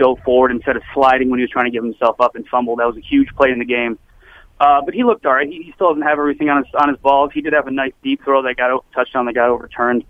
[0.00, 2.74] dove forward instead of sliding when he was trying to give himself up and fumble.
[2.76, 3.98] That was a huge play in the game.
[4.58, 5.48] Uh, but he looked all right.
[5.48, 7.30] He, he still doesn't have everything on his on his balls.
[7.32, 10.04] He did have a nice deep throw that got touchdown that got overturned.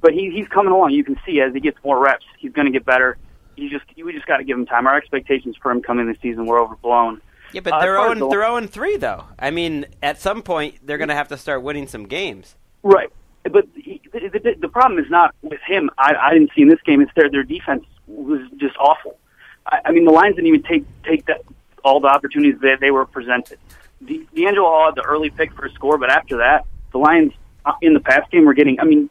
[0.00, 0.90] But he, he's coming along.
[0.90, 3.16] You can see as he gets more reps, he's going to get better.
[3.56, 4.86] You just we just got to give him time.
[4.86, 7.20] Our expectations for him coming this season were overblown.
[7.52, 9.24] Yeah, but Uh, they're as far as 0 the- they're 0 3 though.
[9.38, 12.56] I mean, at some point they're going to have to start winning some games.
[12.82, 13.10] Right.
[13.44, 15.90] But he, the, the, the problem is not with him.
[15.98, 17.00] I, I didn't see in this game.
[17.02, 19.18] It's their their defense was just awful.
[19.66, 21.42] I, I mean, the Lions didn't even take take that
[21.84, 23.58] all the opportunities that they were presented.
[24.00, 27.32] The, D'Angelo Hall had the early pick for a score, but after that, the Lions
[27.64, 28.80] uh, in the pass game were getting.
[28.80, 29.10] I mean,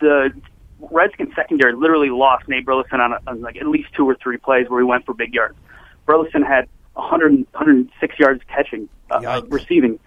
[0.00, 0.30] the
[0.90, 4.36] Redskins secondary literally lost Nate Burleson on, a, on like at least two or three
[4.36, 5.56] plays where he went for big yards.
[6.06, 9.98] Burleson had 100, 106 yards catching, uh, uh, receiving.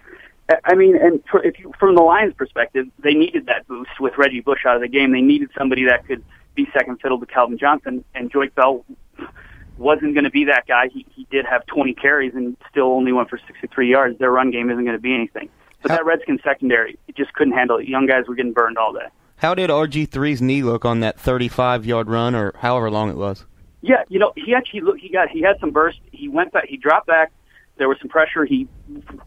[0.64, 4.16] I- mean, and for, if you, from the Lions' perspective, they needed that boost with
[4.16, 5.12] Reggie Bush out of the game.
[5.12, 8.84] They needed somebody that could be second fiddle to Calvin Johnson, and Joique Bell
[9.78, 10.88] wasn't going to be that guy.
[10.88, 14.18] He, he did have 20 carries and still only went for 63 yards.
[14.18, 15.48] Their run game isn't going to be anything.
[15.82, 17.86] But that Redskins secondary, it just couldn't handle it.
[17.86, 19.06] Young guys were getting burned all day.
[19.36, 23.46] How did RG3's knee look on that 35 yard run or however long it was?
[23.80, 26.00] Yeah, you know, he actually looked, He got he had some burst.
[26.10, 26.66] He went back.
[26.66, 27.30] He dropped back.
[27.76, 28.44] There was some pressure.
[28.44, 28.66] He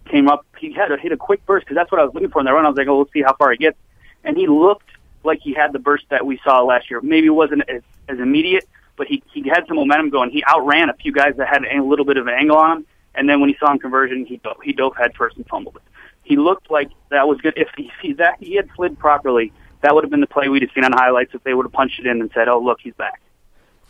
[0.10, 0.46] came up.
[0.60, 2.46] He had to hit a quick burst because that's what I was looking for in
[2.46, 2.66] that run.
[2.66, 3.78] I was like, oh, let's see how far he gets.
[4.26, 4.90] And he looked
[5.24, 7.00] like he had the burst that we saw last year.
[7.00, 8.68] Maybe it wasn't as, as immediate,
[9.02, 10.30] but he he had some momentum going.
[10.30, 12.86] He outran a few guys that had a little bit of an angle on him.
[13.16, 15.78] And then when he saw him conversion, he dove, he dove head first and fumbled
[15.78, 15.82] it.
[16.22, 17.56] He looked like that was good.
[17.58, 20.62] If he, if that he had slid properly, that would have been the play we'd
[20.62, 22.80] have seen on highlights if they would have punched it in and said, "Oh, look,
[22.80, 23.20] he's back."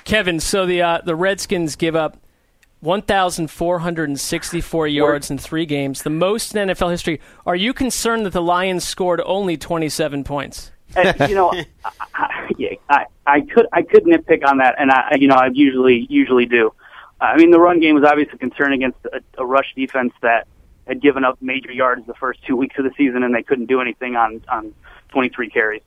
[0.06, 2.18] Kevin, so the uh, the Redskins give up
[2.80, 7.20] 1,464 yards in three games, the most in NFL history.
[7.46, 10.72] Are you concerned that the Lions scored only 27 points?
[10.96, 11.52] And, you know,
[12.16, 12.41] I,
[12.92, 15.50] I, yeah, I, I could I could nitpick on that, and I you know I
[15.54, 16.74] usually usually do.
[17.20, 20.48] I mean, the run game was obviously a concern against a, a rush defense that
[20.88, 23.68] had given up major yards the first two weeks of the season, and they couldn't
[23.68, 24.74] do anything on on
[25.10, 25.82] 23 carries.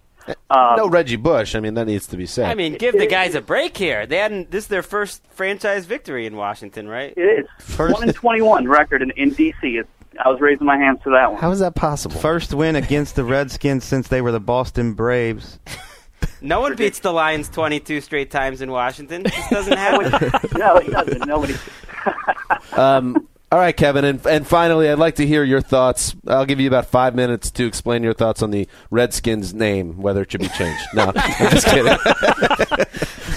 [0.49, 1.55] Um, no Reggie Bush.
[1.55, 2.47] I mean, that needs to be said.
[2.47, 4.07] I mean, give the guys a break here.
[4.07, 4.51] They hadn't.
[4.51, 7.13] This is their first franchise victory in Washington, right?
[7.17, 9.55] It is one and 21 record in, in DC.
[9.63, 9.89] It's,
[10.25, 11.41] I was raising my hands to that one.
[11.41, 12.17] How is that possible?
[12.17, 15.59] First win against the Redskins since they were the Boston Braves.
[16.45, 19.23] No one beats the Lions 22 straight times in Washington.
[19.23, 20.11] This doesn't happen.
[20.59, 21.27] no, it doesn't.
[21.27, 21.55] Nobody.
[22.73, 26.15] um, all right, Kevin, and and finally, I'd like to hear your thoughts.
[26.27, 30.21] I'll give you about five minutes to explain your thoughts on the Redskins name, whether
[30.21, 30.83] it should be changed.
[30.93, 31.97] No, I'm just kidding.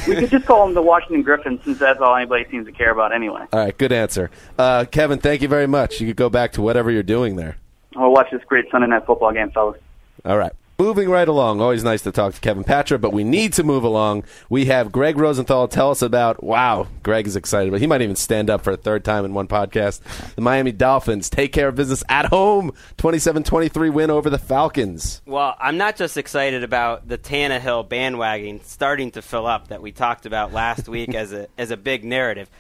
[0.08, 2.92] we could just call them the Washington Griffins, since that's all anybody seems to care
[2.92, 3.46] about anyway.
[3.54, 5.20] All right, good answer, uh, Kevin.
[5.20, 6.02] Thank you very much.
[6.02, 7.56] You could go back to whatever you're doing there.
[7.96, 9.80] I'll watch this great Sunday night football game, fellas.
[10.26, 10.52] All right.
[10.80, 11.60] Moving right along.
[11.60, 14.26] Always nice to talk to Kevin Patra, but we need to move along.
[14.48, 18.16] We have Greg Rosenthal tell us about, wow, Greg is excited, but he might even
[18.16, 20.02] stand up for a third time in one podcast.
[20.36, 22.74] The Miami Dolphins take care of business at home.
[22.98, 25.24] 27 23 win over the Falcons.
[25.26, 29.92] Well, I'm not just excited about the Tannehill bandwagon starting to fill up that we
[29.92, 32.52] talked about last week as a as a big narrative.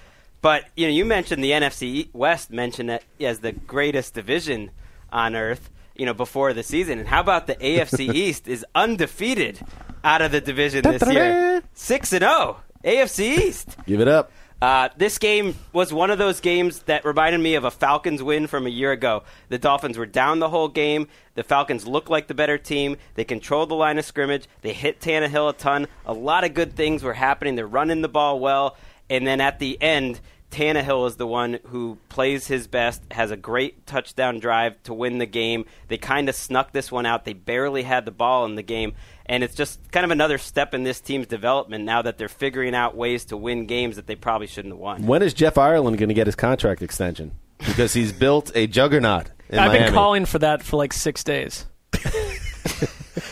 [0.41, 4.71] But you know, you mentioned the NFC West mentioned it as the greatest division
[5.11, 6.99] on earth you know, before the season.
[6.99, 9.59] And how about the AFC East is undefeated
[10.03, 12.57] out of the division this year, six and zero.
[12.83, 13.75] AFC East.
[13.85, 14.31] Give it up.
[14.59, 18.47] Uh, this game was one of those games that reminded me of a Falcons win
[18.47, 19.23] from a year ago.
[19.49, 21.07] The Dolphins were down the whole game.
[21.35, 22.97] The Falcons looked like the better team.
[23.13, 24.47] They controlled the line of scrimmage.
[24.61, 25.87] They hit Tannehill a ton.
[26.07, 27.55] A lot of good things were happening.
[27.55, 28.77] They're running the ball well.
[29.09, 30.19] And then at the end,
[30.51, 35.17] Tannehill is the one who plays his best, has a great touchdown drive to win
[35.17, 35.65] the game.
[35.87, 37.25] They kind of snuck this one out.
[37.25, 38.93] They barely had the ball in the game.
[39.25, 42.73] And it's just kind of another step in this team's development now that they're figuring
[42.73, 45.05] out ways to win games that they probably shouldn't have won.
[45.05, 47.33] When is Jeff Ireland going to get his contract extension?
[47.59, 49.31] Because he's built a juggernaut.
[49.49, 49.79] I've Miami.
[49.79, 51.65] been calling for that for like six days.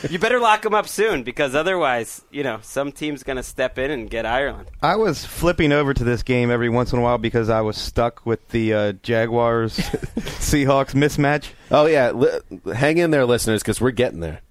[0.10, 3.78] You better lock them up soon because otherwise, you know, some team's going to step
[3.78, 4.70] in and get Ireland.
[4.82, 7.78] I was flipping over to this game every once in a while because I was
[7.78, 11.50] stuck with the uh, Jaguars Seahawks mismatch.
[11.72, 14.42] Oh yeah, Li- hang in there, listeners, because we're getting there.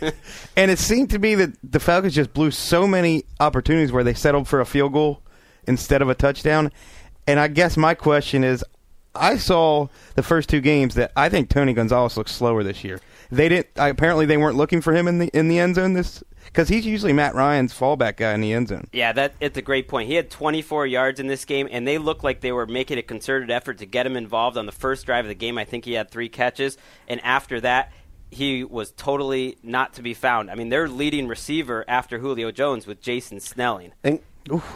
[0.56, 4.14] and it seemed to me that the Falcons just blew so many opportunities where they
[4.14, 5.22] settled for a field goal
[5.66, 6.72] instead of a touchdown.
[7.26, 8.64] And I guess my question is,
[9.14, 13.00] I saw the first two games that I think Tony Gonzalez looks slower this year.
[13.30, 13.68] They didn't.
[13.76, 16.84] Apparently, they weren't looking for him in the in the end zone this because he's
[16.84, 18.88] usually Matt Ryan's fallback guy in the end zone.
[18.92, 20.08] Yeah, that it's a great point.
[20.08, 23.02] He had 24 yards in this game, and they looked like they were making a
[23.02, 25.58] concerted effort to get him involved on the first drive of the game.
[25.58, 27.92] I think he had three catches, and after that,
[28.30, 30.50] he was totally not to be found.
[30.50, 33.92] I mean, their leading receiver after Julio Jones with Jason Snelling.
[34.04, 34.20] And,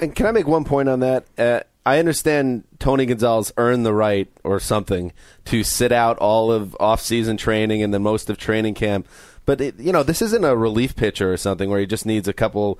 [0.01, 1.25] and can I make one point on that?
[1.39, 5.13] Uh, I understand Tony Gonzalez earned the right or something
[5.47, 9.07] to sit out all of off-season training and the most of training camp.
[9.47, 12.27] But it, you know, this isn't a relief pitcher or something where he just needs
[12.27, 12.79] a couple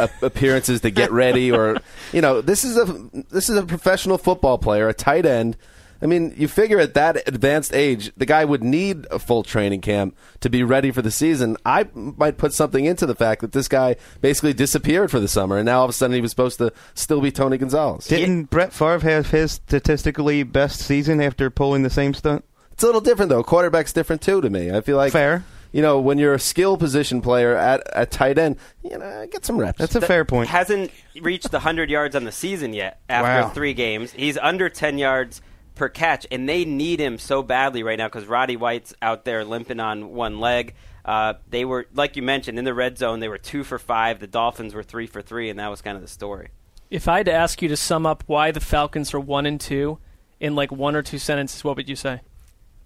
[0.00, 1.78] uh, appearances to get ready, or
[2.12, 2.84] you know, this is a
[3.30, 5.56] this is a professional football player, a tight end.
[6.02, 9.82] I mean, you figure at that advanced age, the guy would need a full training
[9.82, 11.56] camp to be ready for the season.
[11.64, 15.58] I might put something into the fact that this guy basically disappeared for the summer,
[15.58, 18.06] and now all of a sudden he was supposed to still be Tony Gonzalez.
[18.06, 22.44] Didn't Brett Favre have his statistically best season after pulling the same stunt?
[22.72, 23.42] It's a little different though.
[23.44, 24.70] Quarterback's different too to me.
[24.72, 25.44] I feel like fair.
[25.72, 29.44] You know, when you're a skill position player at at tight end, you know, get
[29.44, 29.78] some reps.
[29.78, 30.48] That's a fair point.
[30.48, 33.54] Hasn't reached the 100 yards on the season yet after Wow.
[33.54, 34.10] three games.
[34.12, 35.40] He's under 10 yards
[35.74, 39.44] per catch, and they need him so badly right now because Roddy White's out there
[39.44, 40.74] limping on one leg.
[41.04, 43.20] Uh, they were, like you mentioned, in the red zone.
[43.20, 44.20] They were two for five.
[44.20, 46.50] The Dolphins were three for three, and that was kind of the story.
[46.90, 49.60] If I had to ask you to sum up why the Falcons are one and
[49.60, 49.98] two
[50.38, 52.20] in like one or two sentences, what would you say?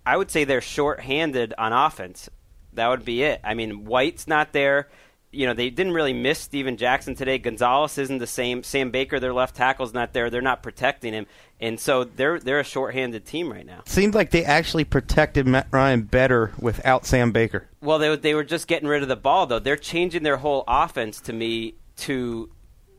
[0.07, 2.30] I would say they're short-handed on offense.
[2.72, 3.41] that would be it.
[3.43, 4.89] I mean, White's not there.
[5.37, 7.39] You know, they didn't really miss Steven Jackson today.
[7.39, 8.62] Gonzalez isn't the same.
[8.62, 10.30] Sam Baker, their left tackle's not there.
[10.30, 11.26] They're not protecting him,
[11.61, 13.82] and so they're they're a shorthanded team right now.
[13.87, 17.68] Seemed like they actually protected Matt Ryan better without Sam Baker.
[17.80, 19.59] Well, they they were just getting rid of the ball though.
[19.59, 22.51] They're changing their whole offense to me to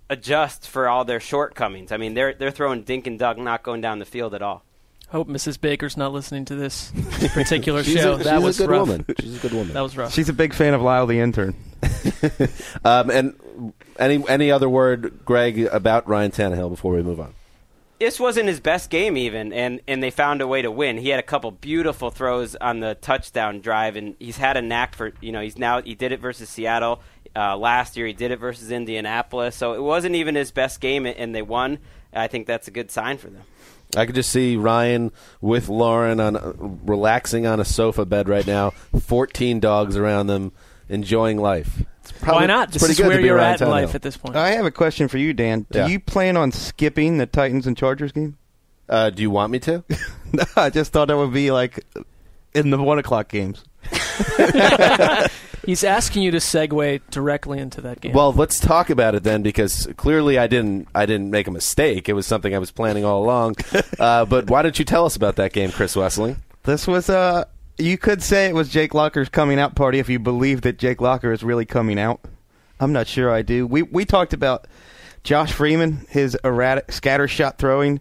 [0.10, 1.92] adjust for all their shortcomings.
[1.92, 4.64] I mean, they're they're throwing dink and dunk, not going down the field at all.
[5.10, 5.60] Hope Mrs.
[5.60, 6.92] Baker's not listening to this
[7.34, 8.14] particular She's show.
[8.16, 8.88] a, that was a good rough.
[8.90, 9.06] woman.
[9.20, 9.74] She's a good woman.
[9.74, 10.14] That was rough.
[10.14, 11.56] She's a big fan of Lyle the intern.
[12.86, 17.34] um, and any any other word, Greg, about Ryan Tannehill before we move on?
[18.00, 20.98] This wasn't his best game even, and and they found a way to win.
[20.98, 24.96] He had a couple beautiful throws on the touchdown drive, and he's had a knack
[24.96, 27.02] for you know he's now he did it versus Seattle
[27.36, 28.06] uh, last year.
[28.06, 31.80] He did it versus Indianapolis, so it wasn't even his best game, and they won.
[32.14, 33.44] I think that's a good sign for them.
[33.96, 38.46] I could just see Ryan with Lauren on uh, relaxing on a sofa bed right
[38.46, 40.52] now, fourteen dogs around them,
[40.90, 41.84] enjoying life.
[42.02, 42.68] It's probably- Why not?
[42.70, 44.36] it's This pretty is good to where be you're at in life at this point.
[44.36, 45.66] I have a question for you, Dan.
[45.72, 45.88] Do Yeah.
[45.88, 48.38] you plan on skipping the Titans and Chargers game?
[48.90, 49.84] Uh, do you want me to?
[50.32, 51.86] no, I just thought that would be like
[52.54, 53.62] in the one o'clock games.
[55.66, 58.14] He's asking you to segue directly into that game.
[58.14, 60.88] Well, let's talk about it then, because clearly I didn't.
[60.96, 62.08] I didn't make a mistake.
[62.08, 63.56] It was something I was planning all along.
[64.00, 66.38] uh, but why don't you tell us about that game, Chris Wesseling?
[66.64, 67.44] This was uh
[67.78, 71.02] you could say it was Jake Locker's coming out party if you believe that Jake
[71.02, 72.22] Locker is really coming out.
[72.80, 73.66] I'm not sure I do.
[73.66, 74.68] We we talked about
[75.24, 78.00] Josh Freeman, his erratic scatter shot throwing.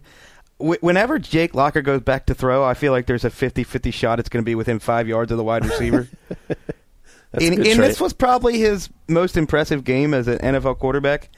[0.59, 4.19] Wh- Whenever Jake Locker goes back to throw, I feel like there's a 50-50 shot
[4.19, 6.07] it's going to be within 5 yards of the wide receiver.
[6.47, 10.77] That's a and, good and this was probably his most impressive game as an NFL
[10.79, 11.29] quarterback.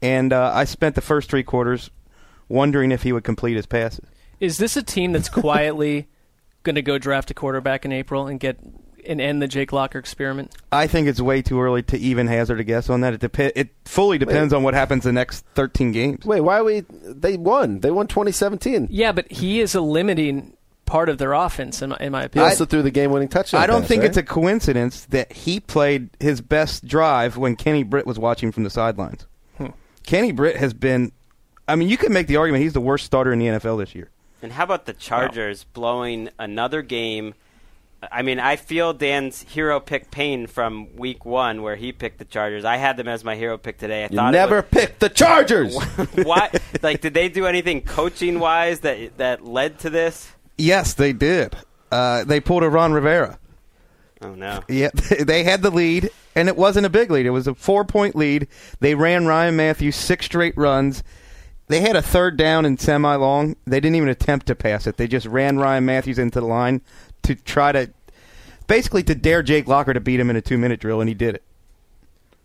[0.00, 1.90] And uh, I spent the first three quarters
[2.48, 4.06] wondering if he would complete his passes.
[4.40, 6.08] is this a team that's quietly
[6.64, 8.58] going to go draft a quarterback in April and get
[9.06, 10.54] and end the Jake Locker experiment?
[10.72, 13.14] I think it's way too early to even hazard a guess on that.
[13.14, 16.24] It dep- It fully depends on what happens the next 13 games.
[16.24, 16.80] Wait, why are we?
[16.90, 17.80] They won.
[17.80, 18.88] They won 2017.
[18.90, 20.56] Yeah, but he is a limiting
[20.86, 22.50] part of their offense, in my, in my He opinion.
[22.50, 23.62] also threw the game-winning touchdown.
[23.62, 24.08] I don't pass, think right?
[24.08, 28.64] it's a coincidence that he played his best drive when Kenny Britt was watching from
[28.64, 29.26] the sidelines.
[29.58, 29.68] Hmm.
[30.04, 31.12] Kenny Britt has been.
[31.68, 33.94] I mean, you can make the argument he's the worst starter in the NFL this
[33.94, 34.10] year.
[34.42, 37.34] And how about the Chargers blowing another game?
[38.12, 42.24] I mean, I feel Dan's hero pick pain from week one, where he picked the
[42.24, 42.64] Chargers.
[42.64, 44.04] I had them as my hero pick today.
[44.04, 45.74] I You thought never It picked the Chargers.
[46.22, 46.50] why?
[46.82, 50.30] Like, did they do anything coaching wise that that led to this?
[50.58, 51.56] Yes, they did.
[51.90, 53.38] Uh, they pulled a Ron Rivera.
[54.20, 54.62] Oh no!
[54.68, 57.26] Yeah, they had the lead, and it wasn't a big lead.
[57.26, 58.48] It was a four point lead.
[58.80, 61.02] They ran Ryan Mathews six straight runs.
[61.68, 63.56] They had a third down and semi long.
[63.66, 64.96] They didn't even attempt to pass it.
[64.96, 66.82] They just ran Ryan Mathews into the line
[67.22, 67.90] to try to
[68.66, 71.14] basically to dare Jake Locker to beat him in a two minute drill, and he
[71.14, 71.42] did it.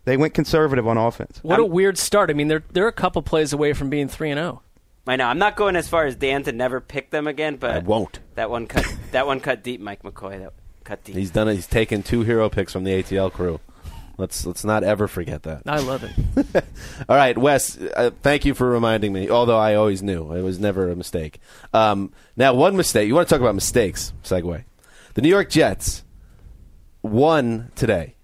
[0.04, 1.38] They went conservative on offense.
[1.42, 2.30] what a weird start.
[2.30, 4.42] I mean, they're they're a couple plays away from being three and oh.
[4.42, 4.62] zero.
[5.06, 7.70] I know I'm not going as far as Dan to never pick them again, but
[7.70, 8.20] I won't.
[8.34, 8.86] That one cut.
[9.12, 10.38] that one cut deep, Mike McCoy.
[10.38, 10.52] That
[10.84, 11.16] cut deep.
[11.16, 11.54] He's done it.
[11.54, 13.60] He's taken two hero picks from the ATL crew.
[14.20, 15.62] Let's let's not ever forget that.
[15.66, 16.64] I love it.
[17.08, 17.78] All right, Wes.
[17.78, 19.30] Uh, thank you for reminding me.
[19.30, 21.40] Although I always knew it was never a mistake.
[21.72, 23.08] Um, now, one mistake.
[23.08, 24.12] You want to talk about mistakes?
[24.22, 24.64] Segue.
[25.14, 26.04] The New York Jets
[27.02, 28.14] won today.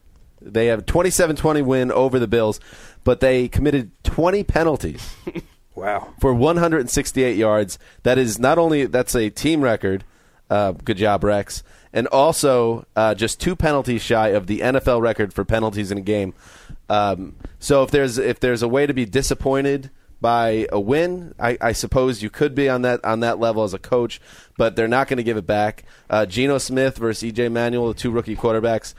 [0.40, 2.60] They have a 27-20 win over the Bills,
[3.02, 5.14] but they committed 20 penalties.
[5.74, 6.14] Wow.
[6.22, 7.78] for 168 yards.
[8.02, 10.04] That is not only that's a team record.
[10.48, 11.62] Uh, good job, Rex.
[11.96, 16.02] And also uh, just two penalties shy of the NFL record for penalties in a
[16.02, 16.34] game.
[16.90, 19.90] Um, so if there's if there's a way to be disappointed
[20.20, 23.72] by a win, I, I suppose you could be on that on that level as
[23.72, 24.20] a coach,
[24.58, 25.84] but they're not going to give it back.
[26.10, 28.92] Uh, Geno Smith versus EJ Manuel, the two rookie quarterbacks.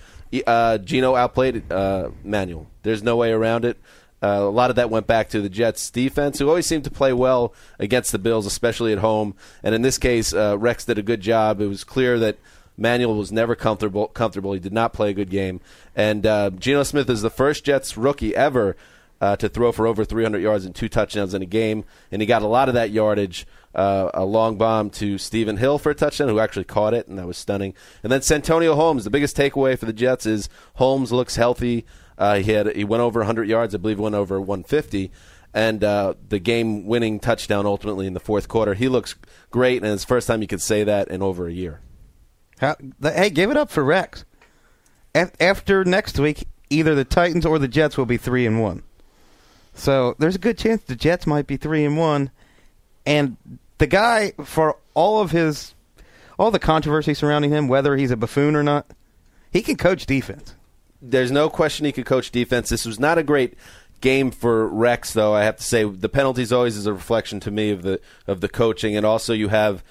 [0.48, 2.68] Uh, Geno outplayed uh, Manuel.
[2.82, 3.78] There's no way around it.
[4.22, 6.92] Uh, a lot of that went back to the Jets defense, who always seemed to
[6.92, 9.36] play well against the Bills, especially at home.
[9.62, 11.62] And in this case, uh, Rex did a good job.
[11.62, 12.38] It was clear that
[12.78, 14.08] Manuel was never comfortable.
[14.08, 14.54] Comfortable.
[14.54, 15.60] He did not play a good game.
[15.96, 18.76] And uh, Geno Smith is the first Jets rookie ever
[19.20, 22.26] uh, to throw for over 300 yards and two touchdowns in a game, and he
[22.26, 23.48] got a lot of that yardage.
[23.76, 27.20] Uh, a long bomb to Stephen Hill for a touchdown, who actually caught it, and
[27.20, 27.76] that was stunning.
[28.02, 29.04] And then Santonio Holmes.
[29.04, 31.86] The biggest takeaway for the Jets is Holmes looks healthy.
[32.18, 35.12] Uh, he had he went over 100 yards, I believe, went over 150,
[35.54, 38.74] and uh, the game-winning touchdown ultimately in the fourth quarter.
[38.74, 39.14] He looks
[39.52, 41.80] great, and it's the first time you could say that in over a year.
[42.60, 44.26] How, the, hey, give it up for Rex.
[45.14, 48.84] Af- after next week, either the Titans or the Jets will be three and one.
[49.74, 52.32] So there's a good chance the Jets might be three and one.
[53.06, 53.38] And
[53.78, 55.76] the guy, for all of his,
[56.40, 58.88] all the controversy surrounding him, whether he's a buffoon or not,
[59.52, 60.56] He can coach defense.
[61.02, 62.70] There's no question he could coach defense.
[62.70, 63.54] This was not a great
[64.02, 65.34] game for Rex, though.
[65.34, 68.42] I have to say the penalties always is a reflection to me of the of
[68.42, 69.84] the coaching, and also you have.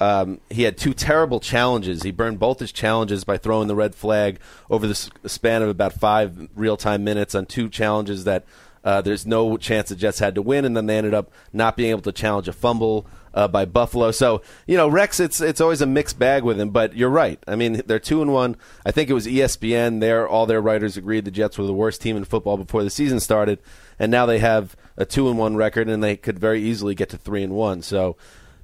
[0.00, 2.02] Um, he had two terrible challenges.
[2.02, 4.40] He burned both his challenges by throwing the red flag
[4.70, 8.44] over the span of about five real time minutes on two challenges that
[8.82, 11.76] uh, there's no chance the Jets had to win, and then they ended up not
[11.76, 14.10] being able to challenge a fumble uh, by Buffalo.
[14.10, 16.70] So you know, Rex, it's it's always a mixed bag with him.
[16.70, 17.38] But you're right.
[17.46, 18.56] I mean, they're two and one.
[18.84, 20.00] I think it was ESPN.
[20.00, 22.90] There, all their writers agreed the Jets were the worst team in football before the
[22.90, 23.60] season started,
[23.98, 27.10] and now they have a two and one record, and they could very easily get
[27.10, 27.82] to three and one.
[27.82, 28.16] So.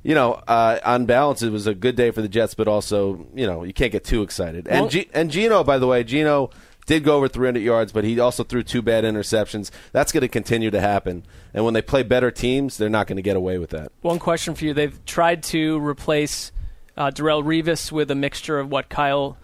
[0.06, 3.26] You know, uh, on balance, it was a good day for the Jets, but also,
[3.34, 4.68] you know, you can't get too excited.
[4.68, 6.50] And Well- G- and Geno, by the way, Geno
[6.86, 9.72] did go over 300 yards, but he also threw two bad interceptions.
[9.90, 11.24] That's going to continue to happen.
[11.52, 13.90] And when they play better teams, they're not going to get away with that.
[14.02, 16.52] One question for you: They've tried to replace
[16.96, 19.36] uh, Darrelle Revis with a mixture of what Kyle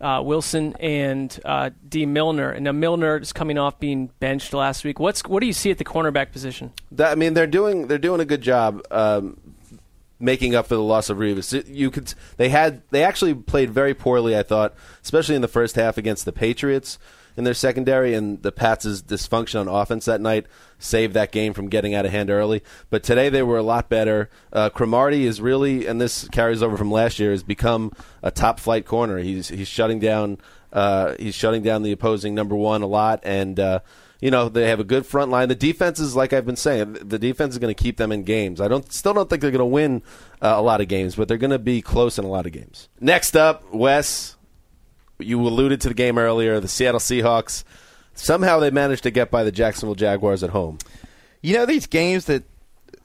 [0.00, 2.50] uh, Wilson and uh, Dee Milner.
[2.50, 5.00] And now Milner is coming off being benched last week.
[5.00, 6.72] What's what do you see at the cornerback position?
[6.92, 9.40] That, I mean, they're doing they're doing a good job um,
[10.20, 11.64] making up for the loss of Revis.
[11.68, 15.76] You could they had they actually played very poorly, I thought, especially in the first
[15.76, 16.98] half against the Patriots
[17.36, 20.46] in their secondary, and the Pats' dysfunction on offense that night
[20.78, 22.62] saved that game from getting out of hand early.
[22.90, 24.30] But today they were a lot better.
[24.52, 27.92] Uh, Cromartie is really, and this carries over from last year, has become
[28.22, 29.18] a top flight corner.
[29.18, 30.38] He's he's shutting down
[30.74, 33.80] uh, he's shutting down the opposing number one a lot, and uh,
[34.24, 35.50] you know they have a good front line.
[35.50, 38.22] The defense is like I've been saying, the defense is going to keep them in
[38.22, 38.58] games.
[38.58, 40.02] I don't still don't think they're going to win
[40.40, 42.52] uh, a lot of games, but they're going to be close in a lot of
[42.52, 42.88] games.
[42.98, 44.36] Next up, Wes,
[45.18, 46.58] you alluded to the game earlier.
[46.58, 47.64] The Seattle Seahawks
[48.14, 50.78] somehow they managed to get by the Jacksonville Jaguars at home.
[51.42, 52.44] You know these games that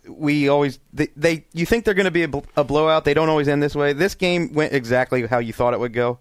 [0.08, 3.04] we always they, they you think they're going to be a, bl- a blowout.
[3.04, 3.92] They don't always end this way.
[3.92, 6.20] This game went exactly how you thought it would go.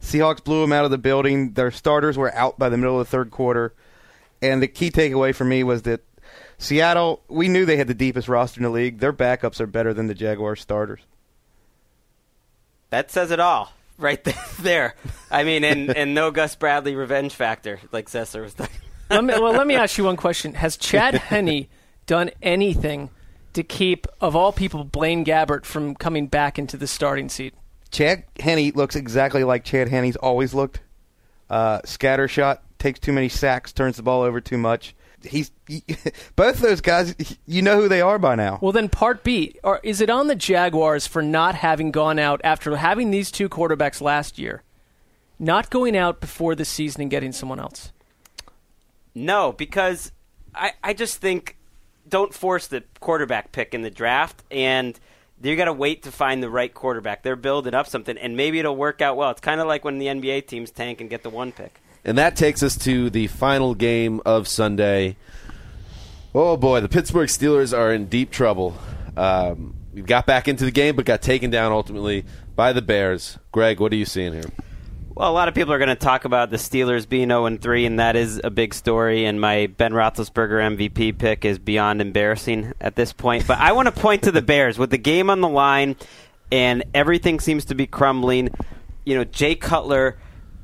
[0.00, 1.52] Seahawks blew them out of the building.
[1.52, 3.74] Their starters were out by the middle of the third quarter,
[4.42, 6.04] and the key takeaway for me was that
[6.58, 7.22] Seattle.
[7.28, 8.98] We knew they had the deepest roster in the league.
[8.98, 11.00] Their backups are better than the Jaguars starters.
[12.90, 14.22] That says it all right
[14.60, 14.94] there.
[15.30, 18.74] I mean, and, and no Gus Bradley revenge factor, like Cesar was talking.
[19.10, 21.66] let me, well, let me ask you one question: Has Chad Henne
[22.06, 23.10] done anything
[23.52, 27.54] to keep, of all people, Blaine Gabbert from coming back into the starting seat?
[27.90, 30.80] Chad Henne looks exactly like Chad Henne's always looked.
[31.50, 34.94] Uh, scatter shot, takes too many sacks, turns the ball over too much.
[35.22, 35.82] He's he,
[36.36, 37.14] both those guys.
[37.46, 38.58] You know who they are by now.
[38.62, 42.40] Well, then, part B: or is it on the Jaguars for not having gone out
[42.44, 44.62] after having these two quarterbacks last year,
[45.38, 47.92] not going out before the season and getting someone else?
[49.14, 50.12] No, because
[50.54, 51.56] I, I just think
[52.08, 54.98] don't force the quarterback pick in the draft, and
[55.42, 57.22] you got to wait to find the right quarterback.
[57.22, 59.30] They're building up something, and maybe it'll work out well.
[59.30, 61.80] It's kind of like when the NBA teams tank and get the one pick.
[62.04, 65.16] And that takes us to the final game of Sunday.
[66.34, 68.76] Oh boy, the Pittsburgh Steelers are in deep trouble.
[69.16, 69.74] Um,
[70.06, 72.24] got back into the game, but got taken down ultimately
[72.54, 73.38] by the Bears.
[73.52, 74.50] Greg, what are you seeing here?
[75.18, 77.86] Well, a lot of people are going to talk about the Steelers being 0 3,
[77.86, 79.24] and that is a big story.
[79.24, 83.44] And my Ben Roethlisberger MVP pick is beyond embarrassing at this point.
[83.44, 85.96] But I want to point to the Bears with the game on the line,
[86.52, 88.50] and everything seems to be crumbling.
[89.04, 90.18] You know, Jay Cutler,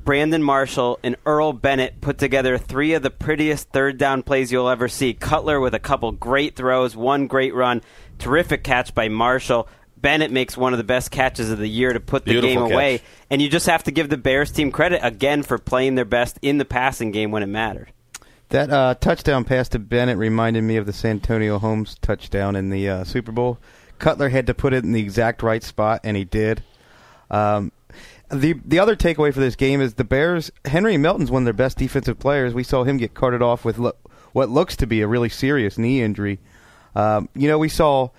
[0.04, 4.68] Brandon Marshall, and Earl Bennett put together three of the prettiest third down plays you'll
[4.68, 5.14] ever see.
[5.14, 7.82] Cutler with a couple great throws, one great run,
[8.18, 9.68] terrific catch by Marshall.
[9.96, 12.74] Bennett makes one of the best catches of the year to put the Beautiful game
[12.74, 13.00] away.
[13.30, 16.38] And you just have to give the Bears team credit again for playing their best
[16.42, 17.90] in the passing game when it mattered.
[18.50, 22.88] That uh, touchdown pass to Bennett reminded me of the Santonio Holmes touchdown in the
[22.88, 23.58] uh, Super Bowl.
[23.98, 26.62] Cutler had to put it in the exact right spot, and he did.
[27.30, 27.72] Um,
[28.30, 30.50] the the other takeaway for this game is the Bears.
[30.64, 32.54] Henry Melton's one of their best defensive players.
[32.54, 33.96] We saw him get carted off with lo-
[34.32, 36.40] what looks to be a really serious knee injury.
[36.94, 38.10] Um, you know, we saw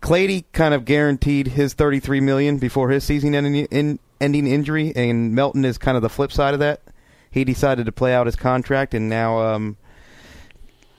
[0.00, 4.92] Clady kind of guaranteed his thirty three million before his season ending, in, ending injury,
[4.94, 6.82] and Melton is kind of the flip side of that.
[7.30, 9.76] He decided to play out his contract, and now um,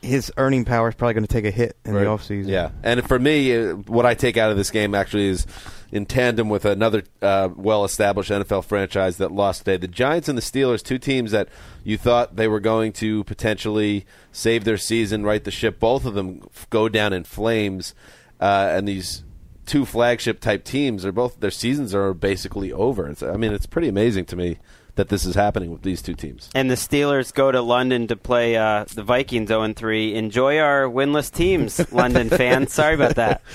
[0.01, 2.47] his earning power is probably going to take a hit in the offseason.
[2.47, 5.47] Yeah, and for me, uh, what I take out of this game actually is
[5.91, 9.77] in tandem with another uh, well-established NFL franchise that lost today.
[9.77, 11.49] The Giants and the Steelers, two teams that
[11.83, 15.79] you thought they were going to potentially save their season, right the ship.
[15.79, 17.95] Both of them f- go down in flames,
[18.39, 19.23] uh, and these
[19.65, 23.09] two flagship type teams are both their seasons are basically over.
[23.09, 24.59] It's, I mean, it's pretty amazing to me
[24.97, 26.49] that this is happening with these two teams.
[26.53, 30.15] And the Steelers go to London to play uh, the Vikings 0 3.
[30.15, 32.73] Enjoy our winless teams, London fans.
[32.73, 33.41] Sorry about that.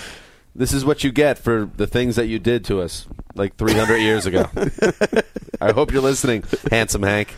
[0.55, 3.97] This is what you get for the things that you did to us like 300
[3.97, 4.51] years ago.
[5.63, 7.35] I hope you're listening, handsome Hank.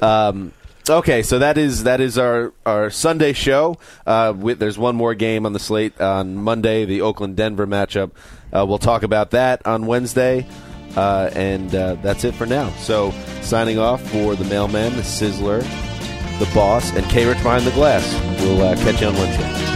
[0.00, 0.52] Um,
[0.88, 3.78] okay, so that is that is our our Sunday show.
[4.06, 8.12] Uh, with, there's one more game on the slate on Monday, the Oakland Denver matchup.
[8.52, 10.46] Uh, we'll talk about that on Wednesday,
[10.96, 12.70] uh, and uh, that's it for now.
[12.78, 15.62] So signing off for the mailman, the sizzler,
[16.38, 18.04] the boss, and K Rich behind the glass.
[18.40, 19.75] We'll uh, catch you on Wednesday.